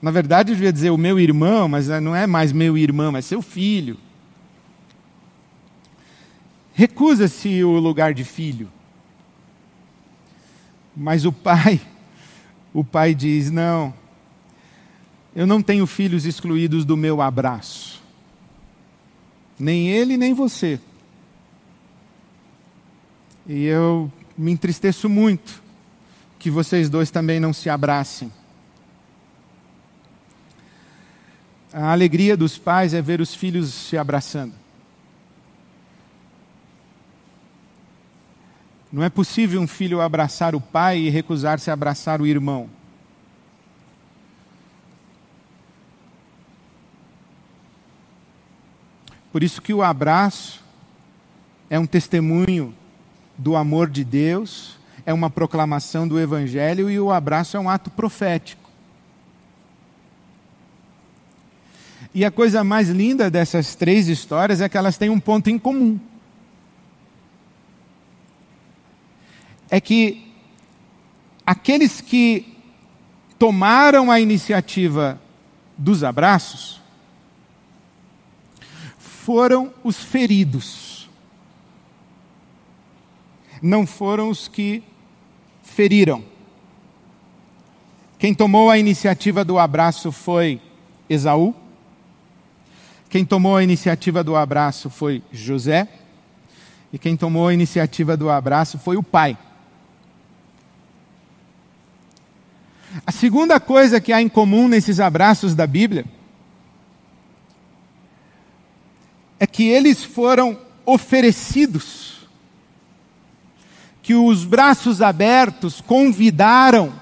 na 0.00 0.10
verdade 0.10 0.52
eu 0.52 0.56
devia 0.56 0.72
dizer 0.72 0.90
o 0.90 0.96
meu 0.96 1.18
irmão, 1.18 1.68
mas 1.68 1.88
não 1.88 2.14
é 2.16 2.26
mais 2.26 2.52
meu 2.52 2.76
irmão, 2.78 3.16
é 3.16 3.20
seu 3.20 3.42
filho. 3.42 3.96
Recusa-se 6.72 7.62
o 7.62 7.78
lugar 7.78 8.14
de 8.14 8.24
filho. 8.24 8.70
Mas 10.96 11.24
o 11.24 11.32
pai, 11.32 11.80
o 12.72 12.82
pai 12.82 13.14
diz: 13.14 13.50
Não, 13.50 13.92
eu 15.36 15.46
não 15.46 15.60
tenho 15.62 15.86
filhos 15.86 16.24
excluídos 16.24 16.84
do 16.84 16.96
meu 16.96 17.20
abraço. 17.20 18.02
Nem 19.58 19.90
ele, 19.90 20.16
nem 20.16 20.32
você. 20.32 20.80
E 23.46 23.64
eu 23.64 24.10
me 24.36 24.50
entristeço 24.50 25.08
muito 25.08 25.62
que 26.38 26.50
vocês 26.50 26.88
dois 26.88 27.10
também 27.10 27.38
não 27.38 27.52
se 27.52 27.68
abracem. 27.68 28.32
A 31.72 31.92
alegria 31.92 32.36
dos 32.36 32.58
pais 32.58 32.94
é 32.94 33.00
ver 33.00 33.20
os 33.20 33.34
filhos 33.34 33.72
se 33.72 33.96
abraçando. 33.96 34.52
Não 38.92 39.04
é 39.04 39.08
possível 39.08 39.60
um 39.60 39.68
filho 39.68 40.00
abraçar 40.00 40.52
o 40.54 40.60
pai 40.60 40.98
e 40.98 41.10
recusar-se 41.10 41.70
a 41.70 41.74
abraçar 41.74 42.20
o 42.20 42.26
irmão. 42.26 42.68
Por 49.30 49.44
isso 49.44 49.62
que 49.62 49.72
o 49.72 49.80
abraço 49.80 50.60
é 51.68 51.78
um 51.78 51.86
testemunho 51.86 52.74
do 53.38 53.54
amor 53.54 53.88
de 53.88 54.02
Deus, 54.02 54.76
é 55.06 55.14
uma 55.14 55.30
proclamação 55.30 56.08
do 56.08 56.18
Evangelho 56.18 56.90
e 56.90 56.98
o 56.98 57.12
abraço 57.12 57.56
é 57.56 57.60
um 57.60 57.70
ato 57.70 57.90
profético. 57.90 58.59
E 62.12 62.24
a 62.24 62.30
coisa 62.30 62.64
mais 62.64 62.88
linda 62.88 63.30
dessas 63.30 63.74
três 63.74 64.08
histórias 64.08 64.60
é 64.60 64.68
que 64.68 64.76
elas 64.76 64.98
têm 64.98 65.10
um 65.10 65.20
ponto 65.20 65.48
em 65.48 65.58
comum. 65.58 65.98
É 69.70 69.80
que 69.80 70.32
aqueles 71.46 72.00
que 72.00 72.56
tomaram 73.38 74.10
a 74.10 74.20
iniciativa 74.20 75.20
dos 75.78 76.02
abraços 76.02 76.80
foram 78.98 79.72
os 79.84 80.02
feridos 80.02 80.90
não 83.60 83.86
foram 83.86 84.30
os 84.30 84.48
que 84.48 84.82
feriram. 85.62 86.24
Quem 88.18 88.34
tomou 88.34 88.70
a 88.70 88.78
iniciativa 88.78 89.44
do 89.44 89.58
abraço 89.58 90.10
foi 90.12 90.60
Esaú. 91.08 91.54
Quem 93.10 93.24
tomou 93.24 93.56
a 93.56 93.62
iniciativa 93.64 94.22
do 94.22 94.36
abraço 94.36 94.88
foi 94.88 95.20
José. 95.32 95.88
E 96.92 96.98
quem 96.98 97.16
tomou 97.16 97.48
a 97.48 97.52
iniciativa 97.52 98.16
do 98.16 98.30
abraço 98.30 98.78
foi 98.78 98.96
o 98.96 99.02
pai. 99.02 99.36
A 103.04 103.10
segunda 103.10 103.58
coisa 103.58 104.00
que 104.00 104.12
há 104.12 104.22
em 104.22 104.28
comum 104.28 104.68
nesses 104.68 105.00
abraços 105.00 105.56
da 105.56 105.66
Bíblia 105.66 106.04
é 109.40 109.46
que 109.46 109.64
eles 109.64 110.04
foram 110.04 110.56
oferecidos 110.86 112.28
que 114.02 114.14
os 114.14 114.44
braços 114.44 115.02
abertos 115.02 115.80
convidaram 115.80 116.92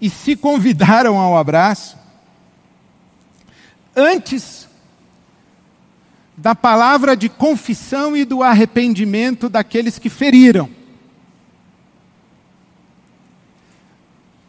e 0.00 0.08
se 0.08 0.36
convidaram 0.36 1.18
ao 1.18 1.36
abraço, 1.36 1.96
antes 3.94 4.68
da 6.36 6.54
palavra 6.54 7.16
de 7.16 7.28
confissão 7.28 8.16
e 8.16 8.24
do 8.24 8.42
arrependimento 8.42 9.48
daqueles 9.48 9.98
que 9.98 10.08
feriram. 10.08 10.68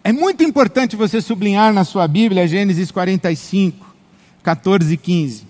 É 0.03 0.11
muito 0.11 0.43
importante 0.43 0.95
você 0.95 1.19
sublinhar 1.19 1.73
na 1.73 1.83
sua 1.83 2.07
Bíblia 2.07 2.47
Gênesis 2.47 2.91
45, 2.91 3.95
14 4.43 4.93
e 4.93 4.97
15. 4.97 5.47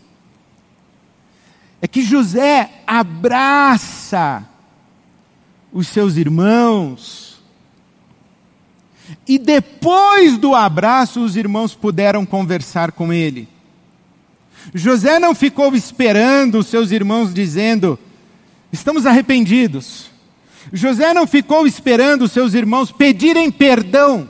É 1.82 1.88
que 1.88 2.02
José 2.02 2.70
abraça 2.88 4.48
os 5.74 5.88
seus 5.88 6.16
irmãos. 6.16 7.44
E 9.28 9.38
depois 9.38 10.38
do 10.38 10.56
abraço, 10.56 11.24
os 11.24 11.36
irmãos 11.36 11.76
puderam 11.76 12.26
conversar 12.26 12.94
com 12.94 13.12
ele. 13.12 13.50
José 14.74 15.20
não 15.20 15.36
ficou 15.36 15.76
esperando 15.76 16.60
os 16.60 16.68
seus 16.68 16.92
irmãos 16.92 17.34
dizendo: 17.34 18.00
estamos 18.72 19.06
arrependidos. 19.06 20.10
José 20.74 21.14
não 21.14 21.28
ficou 21.28 21.68
esperando 21.68 22.24
os 22.24 22.32
seus 22.32 22.54
irmãos 22.54 22.92
pedirem 22.92 23.52
perdão. 23.52 24.30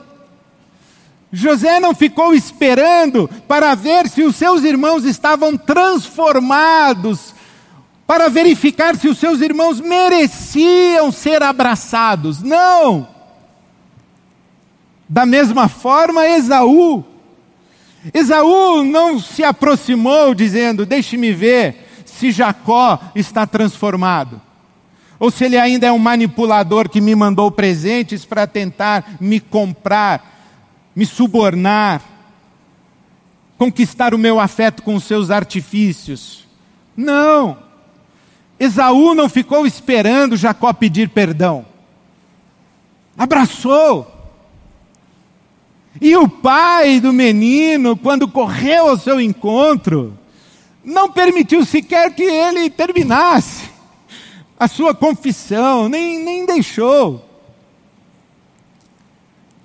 José 1.32 1.80
não 1.80 1.94
ficou 1.94 2.34
esperando 2.34 3.30
para 3.48 3.76
ver 3.76 4.08
se 4.08 4.24
os 4.24 4.36
seus 4.36 4.64
irmãos 4.64 5.04
estavam 5.04 5.58
transformados 5.58 7.34
para 8.08 8.30
verificar 8.30 8.96
se 8.96 9.08
os 9.08 9.18
seus 9.18 9.42
irmãos 9.42 9.82
mereciam 9.82 11.12
ser 11.12 11.42
abraçados. 11.42 12.42
Não! 12.42 13.08
Da 15.10 15.26
mesma 15.26 15.68
forma, 15.68 16.28
Esaú. 16.28 17.04
Esaú 18.14 18.84
não 18.84 19.20
se 19.20 19.44
aproximou 19.44 20.34
dizendo: 20.34 20.86
Deixe-me 20.86 21.32
ver 21.34 22.04
se 22.06 22.32
Jacó 22.32 23.00
está 23.16 23.46
transformado. 23.46 24.42
Ou 25.20 25.32
se 25.32 25.46
ele 25.46 25.58
ainda 25.58 25.88
é 25.88 25.92
um 25.92 26.00
manipulador 26.00 26.90
que 26.90 27.02
me 27.02 27.16
mandou 27.16 27.50
presentes 27.50 28.26
para 28.26 28.46
tentar 28.46 29.16
me 29.20 29.40
comprar, 29.40 30.90
me 30.96 31.06
subornar, 31.06 32.02
conquistar 33.58 34.14
o 34.14 34.18
meu 34.18 34.40
afeto 34.40 34.84
com 34.84 34.96
os 34.96 35.04
seus 35.04 35.32
artifícios. 35.32 36.46
Não. 36.96 37.58
Esaú 38.60 39.14
não 39.14 39.28
ficou 39.28 39.66
esperando 39.66 40.38
Jacó 40.38 40.72
pedir 40.74 41.10
perdão. 41.10 41.66
Abraçou. 43.18 44.15
E 46.02 46.16
o 46.18 46.28
pai 46.28 47.00
do 47.00 47.14
menino, 47.14 47.96
quando 47.96 48.28
correu 48.28 48.90
ao 48.90 48.98
seu 48.98 49.20
encontro, 49.20 50.18
não 50.84 51.12
permitiu 51.12 51.66
sequer 51.66 52.14
que 52.14 52.24
ele 52.24 52.70
terminasse 52.70 53.70
a 54.60 54.68
sua 54.68 54.94
confissão, 54.94 55.90
nem, 55.90 56.24
nem 56.24 56.46
deixou. 56.46 57.24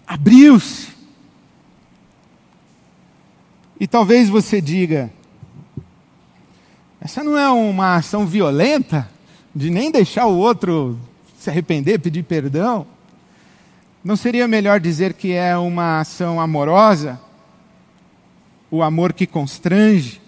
Abriu-se. 0.06 0.88
E 3.78 3.86
talvez 3.86 4.28
você 4.28 4.60
diga, 4.60 5.10
essa 7.00 7.24
não 7.24 7.38
é 7.38 7.48
uma 7.48 7.96
ação 7.96 8.26
violenta, 8.26 9.08
de 9.54 9.70
nem 9.70 9.90
deixar 9.90 10.26
o 10.26 10.36
outro 10.36 10.98
se 11.38 11.48
arrepender, 11.48 11.98
pedir 11.98 12.22
perdão? 12.22 12.86
Não 14.02 14.16
seria 14.16 14.48
melhor 14.48 14.80
dizer 14.80 15.12
que 15.12 15.32
é 15.32 15.54
uma 15.58 16.00
ação 16.00 16.40
amorosa? 16.40 17.20
O 18.70 18.82
amor 18.82 19.12
que 19.12 19.26
constrange? 19.26 20.22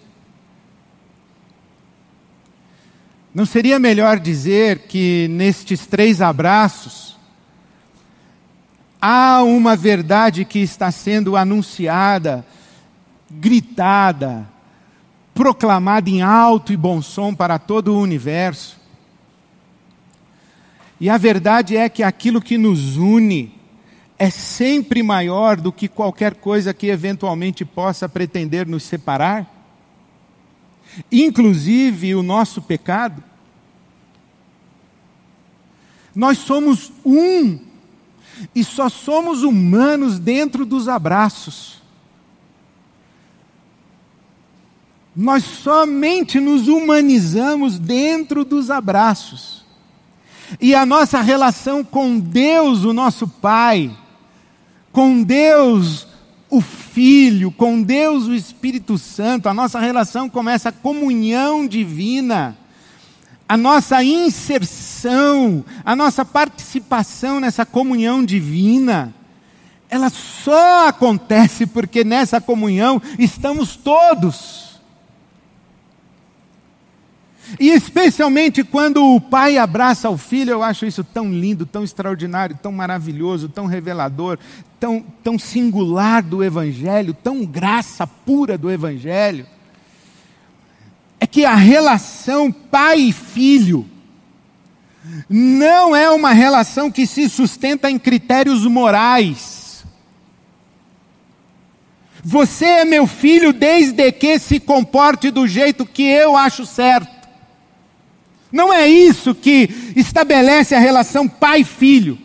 Não 3.33 3.47
seria 3.47 3.79
melhor 3.79 4.19
dizer 4.19 4.79
que 4.87 5.27
nestes 5.31 5.87
três 5.87 6.21
abraços 6.21 7.17
há 9.01 9.41
uma 9.41 9.75
verdade 9.75 10.45
que 10.45 10.59
está 10.59 10.91
sendo 10.91 11.35
anunciada, 11.35 12.45
gritada, 13.31 14.47
proclamada 15.33 16.11
em 16.11 16.21
alto 16.21 16.71
e 16.71 16.77
bom 16.77 17.01
som 17.01 17.33
para 17.33 17.57
todo 17.57 17.95
o 17.95 17.99
universo. 17.99 18.79
E 21.01 21.09
a 21.09 21.17
verdade 21.17 21.75
é 21.75 21.89
que 21.89 22.03
aquilo 22.03 22.39
que 22.39 22.55
nos 22.55 22.97
une 22.97 23.62
é 24.17 24.29
sempre 24.29 25.01
maior 25.01 25.59
do 25.59 25.71
que 25.71 25.87
qualquer 25.87 26.35
coisa 26.35 26.73
que 26.73 26.87
eventualmente 26.87 27.65
possa 27.65 28.07
pretender 28.07 28.67
nos 28.67 28.83
separar, 28.83 29.49
inclusive 31.11 32.15
o 32.15 32.23
nosso 32.23 32.61
pecado. 32.61 33.23
Nós 36.15 36.37
somos 36.37 36.91
um 37.03 37.59
e 38.53 38.63
só 38.63 38.87
somos 38.89 39.43
humanos 39.43 40.19
dentro 40.19 40.65
dos 40.65 40.87
abraços. 40.87 41.81
Nós 45.15 45.43
somente 45.43 46.39
nos 46.39 46.67
humanizamos 46.67 47.77
dentro 47.77 48.43
dos 48.43 48.71
abraços. 48.71 49.63
E 50.59 50.75
a 50.75 50.85
nossa 50.85 51.21
relação 51.21 51.83
com 51.83 52.19
Deus, 52.19 52.83
o 52.83 52.93
nosso 52.93 53.27
Pai, 53.27 53.91
com 54.93 55.23
Deus, 55.23 56.07
o 56.49 56.61
Filho, 56.61 57.51
com 57.51 57.81
Deus, 57.81 58.27
o 58.27 58.33
Espírito 58.33 58.95
Santo, 58.97 59.49
a 59.49 59.53
nossa 59.53 59.79
relação 59.79 60.29
com 60.29 60.47
essa 60.47 60.71
comunhão 60.71 61.67
divina, 61.67 62.55
a 63.49 63.57
nossa 63.57 64.03
inserção, 64.03 65.65
a 65.83 65.95
nossa 65.95 66.23
participação 66.23 67.39
nessa 67.39 67.65
comunhão 67.65 68.23
divina, 68.23 69.13
ela 69.89 70.11
só 70.11 70.87
acontece 70.87 71.65
porque 71.65 72.03
nessa 72.03 72.39
comunhão 72.39 73.01
estamos 73.17 73.75
todos. 73.75 74.73
E 77.59 77.69
especialmente 77.69 78.63
quando 78.63 79.03
o 79.03 79.19
pai 79.21 79.57
abraça 79.57 80.09
o 80.09 80.17
filho, 80.17 80.51
eu 80.51 80.63
acho 80.63 80.85
isso 80.85 81.03
tão 81.03 81.31
lindo, 81.31 81.65
tão 81.65 81.83
extraordinário, 81.83 82.57
tão 82.61 82.71
maravilhoso, 82.71 83.49
tão 83.49 83.65
revelador, 83.65 84.39
tão, 84.83 84.99
tão 85.23 85.39
singular 85.39 86.21
do 86.21 86.43
Evangelho, 86.43 87.13
tão 87.13 87.45
graça 87.45 88.05
pura 88.05 88.57
do 88.57 88.69
Evangelho. 88.69 89.47
É 91.21 91.25
que 91.25 91.45
a 91.45 91.55
relação 91.55 92.51
pai 92.51 92.99
e 92.99 93.13
filho 93.13 93.89
não 95.29 95.95
é 95.95 96.09
uma 96.09 96.33
relação 96.33 96.91
que 96.91 97.07
se 97.07 97.29
sustenta 97.29 97.89
em 97.89 97.97
critérios 97.97 98.65
morais. 98.65 99.85
Você 102.21 102.65
é 102.65 102.83
meu 102.83 103.07
filho 103.07 103.53
desde 103.53 104.11
que 104.11 104.37
se 104.37 104.59
comporte 104.59 105.31
do 105.31 105.47
jeito 105.47 105.85
que 105.85 106.03
eu 106.03 106.35
acho 106.35 106.65
certo. 106.65 107.29
Não 108.51 108.73
é 108.73 108.85
isso 108.85 109.33
que 109.33 109.93
estabelece 109.95 110.75
a 110.75 110.79
relação 110.79 111.25
pai-filho. 111.25 112.22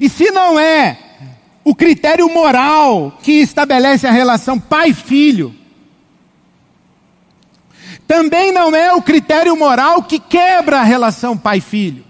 E 0.00 0.08
se 0.08 0.30
não 0.30 0.58
é 0.58 0.98
o 1.64 1.74
critério 1.74 2.28
moral 2.32 3.18
que 3.22 3.32
estabelece 3.40 4.06
a 4.06 4.10
relação 4.12 4.58
pai-filho, 4.58 5.54
também 8.06 8.52
não 8.52 8.74
é 8.74 8.92
o 8.92 9.02
critério 9.02 9.56
moral 9.56 10.02
que 10.02 10.18
quebra 10.18 10.80
a 10.80 10.84
relação 10.84 11.36
pai-filho. 11.36 12.04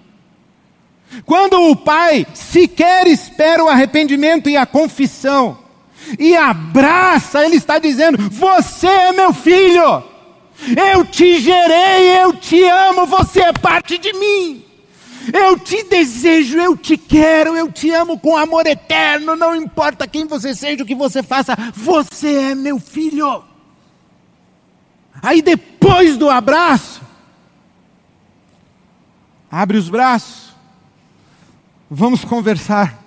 Quando 1.24 1.70
o 1.70 1.76
pai 1.76 2.26
sequer 2.34 3.06
espera 3.06 3.62
o 3.62 3.68
arrependimento 3.68 4.50
e 4.50 4.56
a 4.56 4.66
confissão, 4.66 5.58
e 6.18 6.34
abraça, 6.36 7.44
ele 7.44 7.56
está 7.56 7.78
dizendo: 7.78 8.18
Você 8.30 8.86
é 8.86 9.12
meu 9.12 9.32
filho. 9.32 10.02
Eu 10.76 11.04
te 11.04 11.40
gerei, 11.40 12.22
eu 12.22 12.34
te 12.34 12.62
amo, 12.64 13.06
você 13.06 13.42
é 13.42 13.52
parte 13.52 13.98
de 13.98 14.12
mim. 14.12 14.63
Eu 15.32 15.58
te 15.58 15.82
desejo, 15.84 16.58
eu 16.58 16.76
te 16.76 16.96
quero, 16.96 17.54
eu 17.54 17.70
te 17.70 17.90
amo 17.90 18.18
com 18.18 18.36
amor 18.36 18.66
eterno, 18.66 19.36
não 19.36 19.54
importa 19.54 20.06
quem 20.06 20.26
você 20.26 20.54
seja, 20.54 20.82
o 20.82 20.86
que 20.86 20.94
você 20.94 21.22
faça, 21.22 21.56
você 21.74 22.50
é 22.50 22.54
meu 22.54 22.78
filho. 22.78 23.44
Aí 25.22 25.40
depois 25.40 26.16
do 26.16 26.28
abraço, 26.28 27.00
abre 29.50 29.78
os 29.78 29.88
braços, 29.88 30.54
vamos 31.90 32.24
conversar. 32.24 33.02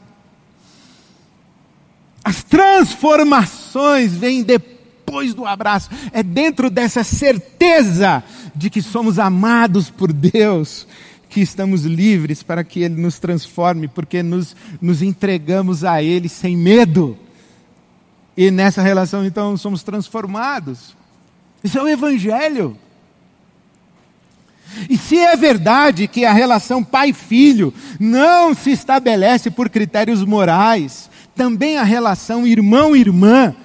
As 2.24 2.44
transformações 2.44 4.14
vêm 4.14 4.44
depois 4.44 5.34
do 5.34 5.46
abraço, 5.46 5.90
é 6.12 6.22
dentro 6.22 6.70
dessa 6.70 7.04
certeza 7.04 8.24
de 8.56 8.70
que 8.70 8.82
somos 8.82 9.20
amados 9.20 9.90
por 9.90 10.12
Deus, 10.12 10.88
que 11.30 11.42
estamos 11.42 11.84
livres 11.84 12.44
para 12.44 12.64
que 12.64 12.82
Ele 12.82 13.00
nos 13.02 13.20
transforme, 13.20 13.88
porque 13.88 14.24
nos, 14.24 14.56
nos 14.82 15.02
entregamos 15.02 15.84
a 15.84 16.02
Ele 16.02 16.30
sem 16.30 16.56
medo. 16.56 17.18
E 18.36 18.52
nessa 18.52 18.82
relação, 18.82 19.26
então, 19.26 19.58
somos 19.58 19.84
transformados. 19.84 20.96
Isso 21.64 21.78
é 21.78 21.84
o 21.84 21.88
Evangelho. 21.88 22.78
E 24.90 24.98
se 24.98 25.18
é 25.18 25.36
verdade 25.36 26.08
que 26.08 26.26
a 26.26 26.34
relação 26.34 26.84
pai-filho 26.84 27.74
não 28.00 28.54
se 28.54 28.72
estabelece 28.72 29.50
por 29.50 29.70
critérios 29.70 30.24
morais, 30.24 31.10
também 31.36 31.78
a 31.78 31.84
relação 31.84 32.46
irmão-irmã 32.46 33.56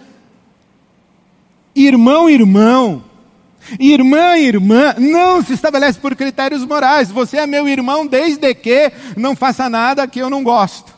irmão, 1.75 3.05
irmã, 3.79 4.37
irmã, 4.37 4.95
não 4.99 5.43
se 5.43 5.53
estabelece 5.53 5.99
por 5.99 6.15
critérios 6.15 6.65
morais. 6.65 7.11
Você 7.11 7.39
é 7.39 7.47
meu 7.47 7.69
irmão 7.69 8.07
desde 8.07 8.55
que 8.55 8.93
não 9.17 9.37
faça 9.37 9.69
nada 9.69 10.07
que 10.07 10.21
eu 10.21 10.29
não 10.29 10.43
gosto. 10.43 10.93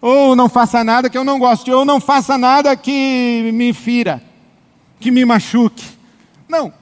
Ou 0.00 0.36
não 0.36 0.48
faça 0.48 0.84
nada 0.84 1.08
que 1.08 1.16
eu 1.16 1.24
não 1.24 1.38
gosto, 1.38 1.70
ou 1.70 1.84
não 1.84 1.98
faça 2.00 2.36
nada 2.36 2.76
que 2.76 3.50
me 3.54 3.72
fira, 3.72 4.22
que 5.00 5.10
me 5.10 5.24
machuque. 5.24 5.84
Não. 6.48 6.72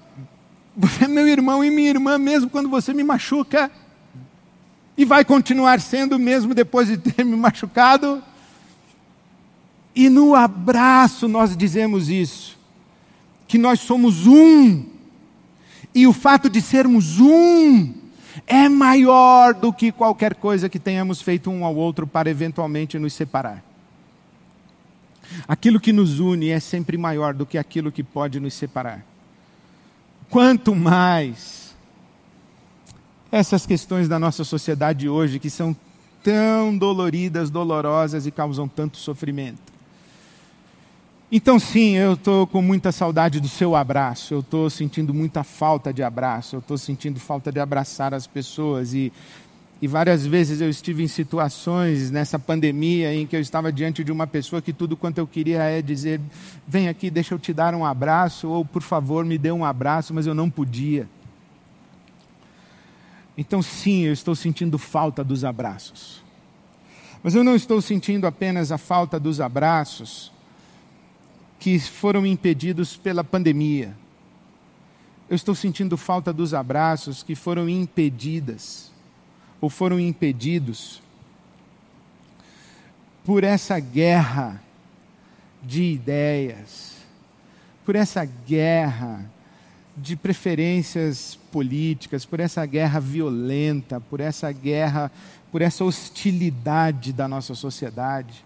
Você 0.76 1.04
é 1.04 1.08
meu 1.08 1.28
irmão 1.28 1.64
e 1.64 1.70
minha 1.70 1.90
irmã 1.90 2.18
mesmo 2.18 2.50
quando 2.50 2.68
você 2.68 2.92
me 2.92 3.04
machuca. 3.04 3.70
E 4.96 5.04
vai 5.04 5.24
continuar 5.24 5.80
sendo 5.80 6.18
mesmo 6.18 6.54
depois 6.54 6.88
de 6.88 6.98
ter 6.98 7.24
me 7.24 7.36
machucado. 7.36 8.22
E 9.94 10.08
no 10.08 10.34
abraço 10.34 11.28
nós 11.28 11.56
dizemos 11.56 12.08
isso 12.08 12.61
que 13.52 13.58
nós 13.58 13.80
somos 13.80 14.26
um. 14.26 14.82
E 15.94 16.06
o 16.06 16.12
fato 16.14 16.48
de 16.48 16.62
sermos 16.62 17.20
um 17.20 17.92
é 18.46 18.66
maior 18.66 19.52
do 19.52 19.70
que 19.70 19.92
qualquer 19.92 20.34
coisa 20.34 20.70
que 20.70 20.78
tenhamos 20.78 21.20
feito 21.20 21.50
um 21.50 21.62
ao 21.62 21.76
outro 21.76 22.06
para 22.06 22.30
eventualmente 22.30 22.98
nos 22.98 23.12
separar. 23.12 23.62
Aquilo 25.46 25.78
que 25.78 25.92
nos 25.92 26.18
une 26.18 26.48
é 26.48 26.58
sempre 26.58 26.96
maior 26.96 27.34
do 27.34 27.44
que 27.44 27.58
aquilo 27.58 27.92
que 27.92 28.02
pode 28.02 28.40
nos 28.40 28.54
separar. 28.54 29.04
Quanto 30.30 30.74
mais 30.74 31.74
essas 33.30 33.66
questões 33.66 34.08
da 34.08 34.18
nossa 34.18 34.44
sociedade 34.44 35.10
hoje, 35.10 35.38
que 35.38 35.50
são 35.50 35.76
tão 36.22 36.74
doloridas, 36.74 37.50
dolorosas 37.50 38.26
e 38.26 38.30
causam 38.30 38.66
tanto 38.66 38.96
sofrimento. 38.96 39.71
Então, 41.34 41.58
sim, 41.58 41.96
eu 41.96 42.12
estou 42.12 42.46
com 42.46 42.60
muita 42.60 42.92
saudade 42.92 43.40
do 43.40 43.48
seu 43.48 43.74
abraço, 43.74 44.34
eu 44.34 44.40
estou 44.40 44.68
sentindo 44.68 45.14
muita 45.14 45.42
falta 45.42 45.90
de 45.90 46.02
abraço, 46.02 46.56
eu 46.56 46.58
estou 46.58 46.76
sentindo 46.76 47.18
falta 47.18 47.50
de 47.50 47.58
abraçar 47.58 48.12
as 48.12 48.26
pessoas. 48.26 48.92
E, 48.92 49.10
e 49.80 49.88
várias 49.88 50.26
vezes 50.26 50.60
eu 50.60 50.68
estive 50.68 51.02
em 51.02 51.08
situações 51.08 52.10
nessa 52.10 52.38
pandemia 52.38 53.14
em 53.14 53.26
que 53.26 53.34
eu 53.34 53.40
estava 53.40 53.72
diante 53.72 54.04
de 54.04 54.12
uma 54.12 54.26
pessoa 54.26 54.60
que 54.60 54.74
tudo 54.74 54.94
quanto 54.94 55.16
eu 55.16 55.26
queria 55.26 55.62
é 55.62 55.80
dizer: 55.80 56.20
vem 56.68 56.86
aqui, 56.86 57.08
deixa 57.10 57.34
eu 57.34 57.38
te 57.38 57.54
dar 57.54 57.74
um 57.74 57.82
abraço, 57.82 58.46
ou 58.46 58.62
por 58.62 58.82
favor, 58.82 59.24
me 59.24 59.38
dê 59.38 59.50
um 59.50 59.64
abraço, 59.64 60.12
mas 60.12 60.26
eu 60.26 60.34
não 60.34 60.50
podia. 60.50 61.08
Então, 63.38 63.62
sim, 63.62 64.02
eu 64.02 64.12
estou 64.12 64.34
sentindo 64.34 64.76
falta 64.76 65.24
dos 65.24 65.46
abraços. 65.46 66.22
Mas 67.22 67.34
eu 67.34 67.42
não 67.42 67.56
estou 67.56 67.80
sentindo 67.80 68.26
apenas 68.26 68.70
a 68.70 68.76
falta 68.76 69.18
dos 69.18 69.40
abraços 69.40 70.30
que 71.62 71.78
foram 71.78 72.26
impedidos 72.26 72.96
pela 72.96 73.22
pandemia. 73.22 73.96
Eu 75.30 75.36
estou 75.36 75.54
sentindo 75.54 75.96
falta 75.96 76.32
dos 76.32 76.52
abraços 76.52 77.22
que 77.22 77.36
foram 77.36 77.68
impedidas 77.68 78.90
ou 79.60 79.70
foram 79.70 80.00
impedidos 80.00 81.00
por 83.24 83.44
essa 83.44 83.78
guerra 83.78 84.60
de 85.62 85.84
ideias, 85.84 86.96
por 87.86 87.94
essa 87.94 88.24
guerra 88.24 89.30
de 89.96 90.16
preferências 90.16 91.38
políticas, 91.52 92.24
por 92.24 92.40
essa 92.40 92.66
guerra 92.66 92.98
violenta, 92.98 94.00
por 94.00 94.18
essa 94.18 94.50
guerra, 94.50 95.12
por 95.52 95.62
essa 95.62 95.84
hostilidade 95.84 97.12
da 97.12 97.28
nossa 97.28 97.54
sociedade 97.54 98.44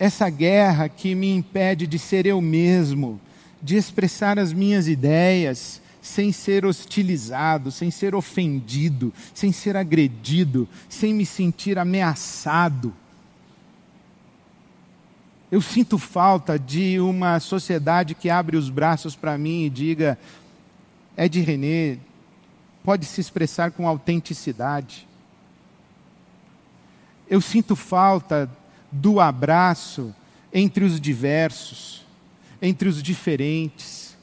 essa 0.00 0.30
guerra 0.30 0.88
que 0.88 1.14
me 1.14 1.30
impede 1.30 1.86
de 1.86 1.98
ser 1.98 2.24
eu 2.24 2.40
mesmo, 2.40 3.20
de 3.60 3.76
expressar 3.76 4.38
as 4.38 4.50
minhas 4.50 4.88
ideias, 4.88 5.82
sem 6.00 6.32
ser 6.32 6.64
hostilizado, 6.64 7.70
sem 7.70 7.90
ser 7.90 8.14
ofendido, 8.14 9.12
sem 9.34 9.52
ser 9.52 9.76
agredido, 9.76 10.66
sem 10.88 11.12
me 11.12 11.26
sentir 11.26 11.78
ameaçado. 11.78 12.94
Eu 15.52 15.60
sinto 15.60 15.98
falta 15.98 16.58
de 16.58 16.98
uma 16.98 17.38
sociedade 17.38 18.14
que 18.14 18.30
abre 18.30 18.56
os 18.56 18.70
braços 18.70 19.14
para 19.14 19.36
mim 19.36 19.64
e 19.64 19.70
diga: 19.70 20.18
Ed 21.14 21.38
René 21.42 21.98
pode 22.82 23.04
se 23.04 23.20
expressar 23.20 23.70
com 23.70 23.86
autenticidade. 23.86 25.06
Eu 27.28 27.42
sinto 27.42 27.76
falta 27.76 28.50
do 28.90 29.20
abraço 29.20 30.14
entre 30.52 30.84
os 30.84 31.00
diversos, 31.00 32.04
entre 32.60 32.88
os 32.88 33.02
diferentes. 33.02 34.16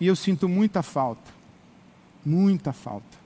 E 0.00 0.06
eu 0.06 0.16
sinto 0.16 0.48
muita 0.48 0.82
falta, 0.82 1.32
muita 2.24 2.72
falta, 2.72 3.18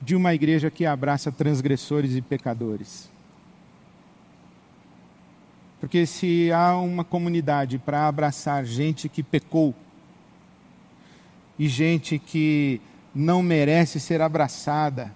de 0.00 0.14
uma 0.14 0.34
igreja 0.34 0.70
que 0.70 0.86
abraça 0.86 1.30
transgressores 1.30 2.14
e 2.14 2.22
pecadores. 2.22 3.10
Porque 5.80 6.06
se 6.06 6.52
há 6.52 6.76
uma 6.76 7.02
comunidade 7.02 7.76
para 7.76 8.06
abraçar 8.06 8.64
gente 8.64 9.08
que 9.08 9.20
pecou 9.20 9.74
e 11.58 11.68
gente 11.68 12.20
que 12.20 12.80
não 13.12 13.42
merece 13.42 13.98
ser 13.98 14.20
abraçada, 14.20 15.12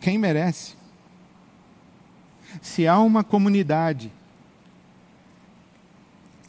quem 0.00 0.18
merece? 0.18 0.74
Se 2.62 2.86
há 2.86 2.98
uma 2.98 3.24
comunidade 3.24 4.12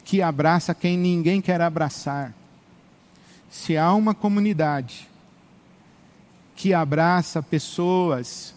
que 0.04 0.22
abraça 0.22 0.74
quem 0.74 0.96
ninguém 0.96 1.40
quer 1.40 1.60
abraçar, 1.60 2.34
se 3.50 3.76
há 3.76 3.92
uma 3.92 4.14
comunidade 4.14 5.08
que 6.54 6.74
abraça 6.74 7.42
pessoas 7.42 8.54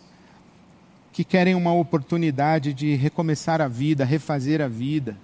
que 1.11 1.23
querem 1.23 1.55
uma 1.55 1.73
oportunidade 1.73 2.73
de 2.73 2.95
recomeçar 2.95 3.61
a 3.61 3.67
vida, 3.67 4.05
refazer 4.05 4.61
a 4.61 4.67
vida. 4.67 5.17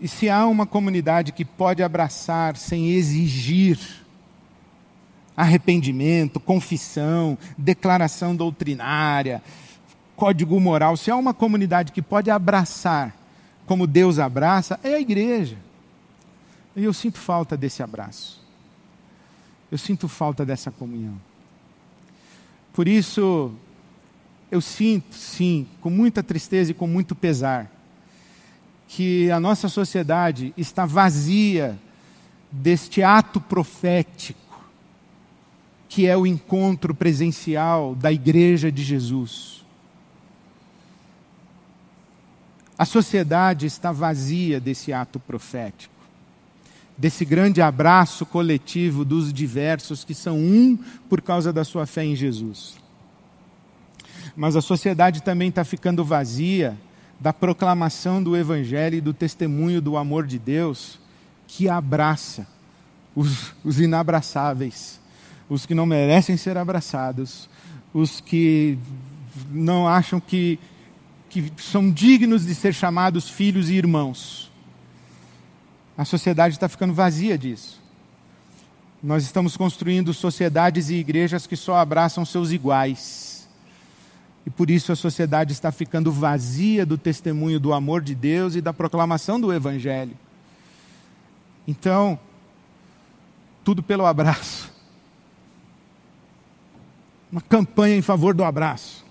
E 0.00 0.08
se 0.08 0.28
há 0.28 0.46
uma 0.46 0.66
comunidade 0.66 1.32
que 1.32 1.44
pode 1.44 1.82
abraçar 1.82 2.56
sem 2.56 2.90
exigir 2.90 4.05
arrependimento, 5.36 6.40
confissão, 6.40 7.36
declaração 7.58 8.34
doutrinária, 8.34 9.42
código 10.16 10.58
moral, 10.58 10.96
se 10.96 11.10
há 11.10 11.16
uma 11.16 11.34
comunidade 11.34 11.92
que 11.92 12.00
pode 12.00 12.30
abraçar 12.30 13.14
como 13.66 13.86
Deus 13.86 14.18
abraça, 14.18 14.78
é 14.82 14.94
a 14.94 15.00
igreja. 15.00 15.58
E 16.74 16.84
eu 16.84 16.92
sinto 16.92 17.18
falta 17.18 17.56
desse 17.56 17.82
abraço. 17.82 18.40
Eu 19.70 19.76
sinto 19.76 20.08
falta 20.08 20.46
dessa 20.46 20.70
comunhão. 20.70 21.20
Por 22.72 22.86
isso, 22.86 23.52
eu 24.50 24.60
sinto, 24.60 25.14
sim, 25.14 25.66
com 25.80 25.90
muita 25.90 26.22
tristeza 26.22 26.70
e 26.70 26.74
com 26.74 26.86
muito 26.86 27.14
pesar, 27.14 27.70
que 28.86 29.30
a 29.30 29.40
nossa 29.40 29.68
sociedade 29.68 30.54
está 30.56 30.86
vazia 30.86 31.76
deste 32.52 33.02
ato 33.02 33.40
profético, 33.40 34.38
que 35.96 36.06
é 36.06 36.14
o 36.14 36.26
encontro 36.26 36.94
presencial 36.94 37.94
da 37.94 38.12
Igreja 38.12 38.70
de 38.70 38.84
Jesus. 38.84 39.64
A 42.76 42.84
sociedade 42.84 43.64
está 43.64 43.92
vazia 43.92 44.60
desse 44.60 44.92
ato 44.92 45.18
profético 45.18 45.96
desse 46.98 47.24
grande 47.24 47.62
abraço 47.62 48.26
coletivo 48.26 49.06
dos 49.06 49.32
diversos 49.32 50.04
que 50.04 50.12
são 50.14 50.38
um 50.38 50.78
por 51.08 51.22
causa 51.22 51.50
da 51.50 51.64
sua 51.64 51.86
fé 51.86 52.04
em 52.04 52.14
Jesus. 52.14 52.76
Mas 54.36 54.54
a 54.54 54.60
sociedade 54.60 55.22
também 55.22 55.48
está 55.48 55.64
ficando 55.64 56.04
vazia 56.04 56.76
da 57.18 57.32
proclamação 57.32 58.22
do 58.22 58.36
Evangelho 58.36 58.96
e 58.96 59.00
do 59.00 59.14
testemunho 59.14 59.80
do 59.80 59.96
amor 59.96 60.26
de 60.26 60.38
Deus 60.38 60.98
que 61.46 61.70
abraça 61.70 62.46
os, 63.14 63.54
os 63.64 63.80
inabraçáveis, 63.80 65.00
os 65.48 65.66
que 65.66 65.74
não 65.74 65.86
merecem 65.86 66.36
ser 66.36 66.56
abraçados, 66.56 67.48
os 67.94 68.20
que 68.20 68.78
não 69.50 69.86
acham 69.86 70.18
que, 70.20 70.58
que 71.28 71.52
são 71.58 71.90
dignos 71.90 72.46
de 72.46 72.54
ser 72.54 72.72
chamados 72.72 73.28
filhos 73.28 73.70
e 73.70 73.74
irmãos. 73.74 74.50
A 75.96 76.04
sociedade 76.04 76.54
está 76.54 76.68
ficando 76.68 76.92
vazia 76.92 77.38
disso. 77.38 77.80
Nós 79.02 79.22
estamos 79.22 79.56
construindo 79.56 80.12
sociedades 80.12 80.90
e 80.90 80.94
igrejas 80.94 81.46
que 81.46 81.56
só 81.56 81.76
abraçam 81.76 82.24
seus 82.24 82.50
iguais. 82.50 83.48
E 84.44 84.50
por 84.50 84.70
isso 84.70 84.92
a 84.92 84.96
sociedade 84.96 85.52
está 85.52 85.72
ficando 85.72 86.12
vazia 86.12 86.86
do 86.86 86.96
testemunho 86.96 87.58
do 87.58 87.72
amor 87.72 88.00
de 88.00 88.14
Deus 88.14 88.54
e 88.54 88.60
da 88.60 88.72
proclamação 88.72 89.40
do 89.40 89.52
Evangelho. 89.52 90.16
Então, 91.66 92.18
tudo 93.64 93.82
pelo 93.82 94.06
abraço. 94.06 94.65
Uma 97.30 97.40
campanha 97.40 97.96
em 97.96 98.02
favor 98.02 98.34
do 98.34 98.44
abraço. 98.44 99.04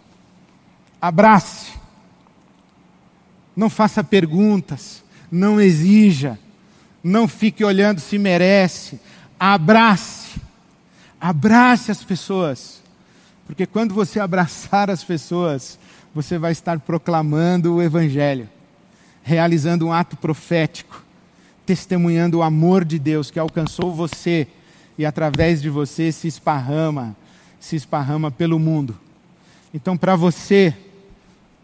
Abrace. 1.01 1.73
Não 3.55 3.69
faça 3.69 4.03
perguntas. 4.03 5.03
Não 5.31 5.59
exija 5.59 6.39
não 7.07 7.27
fique 7.27 7.63
olhando 7.63 7.99
se 7.99 8.17
merece. 8.17 8.99
Abrace. 9.39 10.41
Abrace 11.21 11.91
as 11.91 12.03
pessoas. 12.03 12.81
Porque 13.45 13.67
quando 13.67 13.93
você 13.93 14.17
abraçar 14.19 14.89
as 14.89 15.03
pessoas, 15.03 15.77
você 16.15 16.39
vai 16.39 16.51
estar 16.51 16.79
proclamando 16.79 17.75
o 17.75 17.81
Evangelho, 17.81 18.49
realizando 19.21 19.85
um 19.85 19.93
ato 19.93 20.17
profético, 20.17 21.03
testemunhando 21.63 22.39
o 22.39 22.43
amor 22.43 22.83
de 22.83 22.97
Deus 22.97 23.29
que 23.29 23.37
alcançou 23.37 23.93
você 23.93 24.47
e 24.97 25.05
através 25.05 25.61
de 25.61 25.69
você 25.69 26.11
se 26.11 26.27
esparrama, 26.27 27.15
se 27.65 27.75
esparrama 27.75 28.29
pelo 28.29 28.59
mundo. 28.59 28.95
Então, 29.73 29.97
para 29.97 30.15
você, 30.15 30.71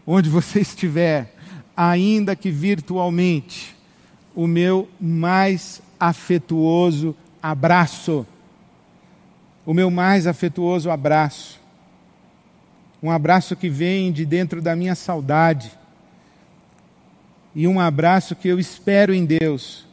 onde 0.04 0.28
você 0.28 0.58
estiver, 0.60 1.32
ainda 1.76 2.34
que 2.34 2.50
virtualmente, 2.50 3.76
o 4.34 4.48
meu 4.48 4.88
mais 5.00 5.80
afetuoso 6.00 7.14
abraço. 7.40 8.26
O 9.64 9.72
meu 9.72 9.92
mais 9.92 10.26
afetuoso 10.26 10.90
abraço. 10.90 11.60
Um 13.00 13.10
abraço 13.10 13.54
que 13.54 13.68
vem 13.68 14.10
de 14.10 14.26
dentro 14.26 14.60
da 14.60 14.74
minha 14.74 14.96
saudade. 14.96 15.70
E 17.54 17.68
um 17.68 17.78
abraço 17.78 18.34
que 18.34 18.48
eu 18.48 18.58
espero 18.58 19.14
em 19.14 19.24
Deus 19.24 19.86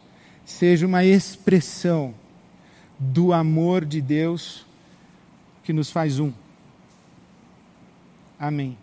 seja 0.44 0.88
uma 0.88 1.06
expressão 1.06 2.16
do 2.98 3.32
amor 3.32 3.86
de 3.86 4.02
Deus 4.02 4.66
que 5.70 5.74
nos 5.74 5.92
faz 5.92 6.20
um. 6.20 6.34
Amém. 8.40 8.76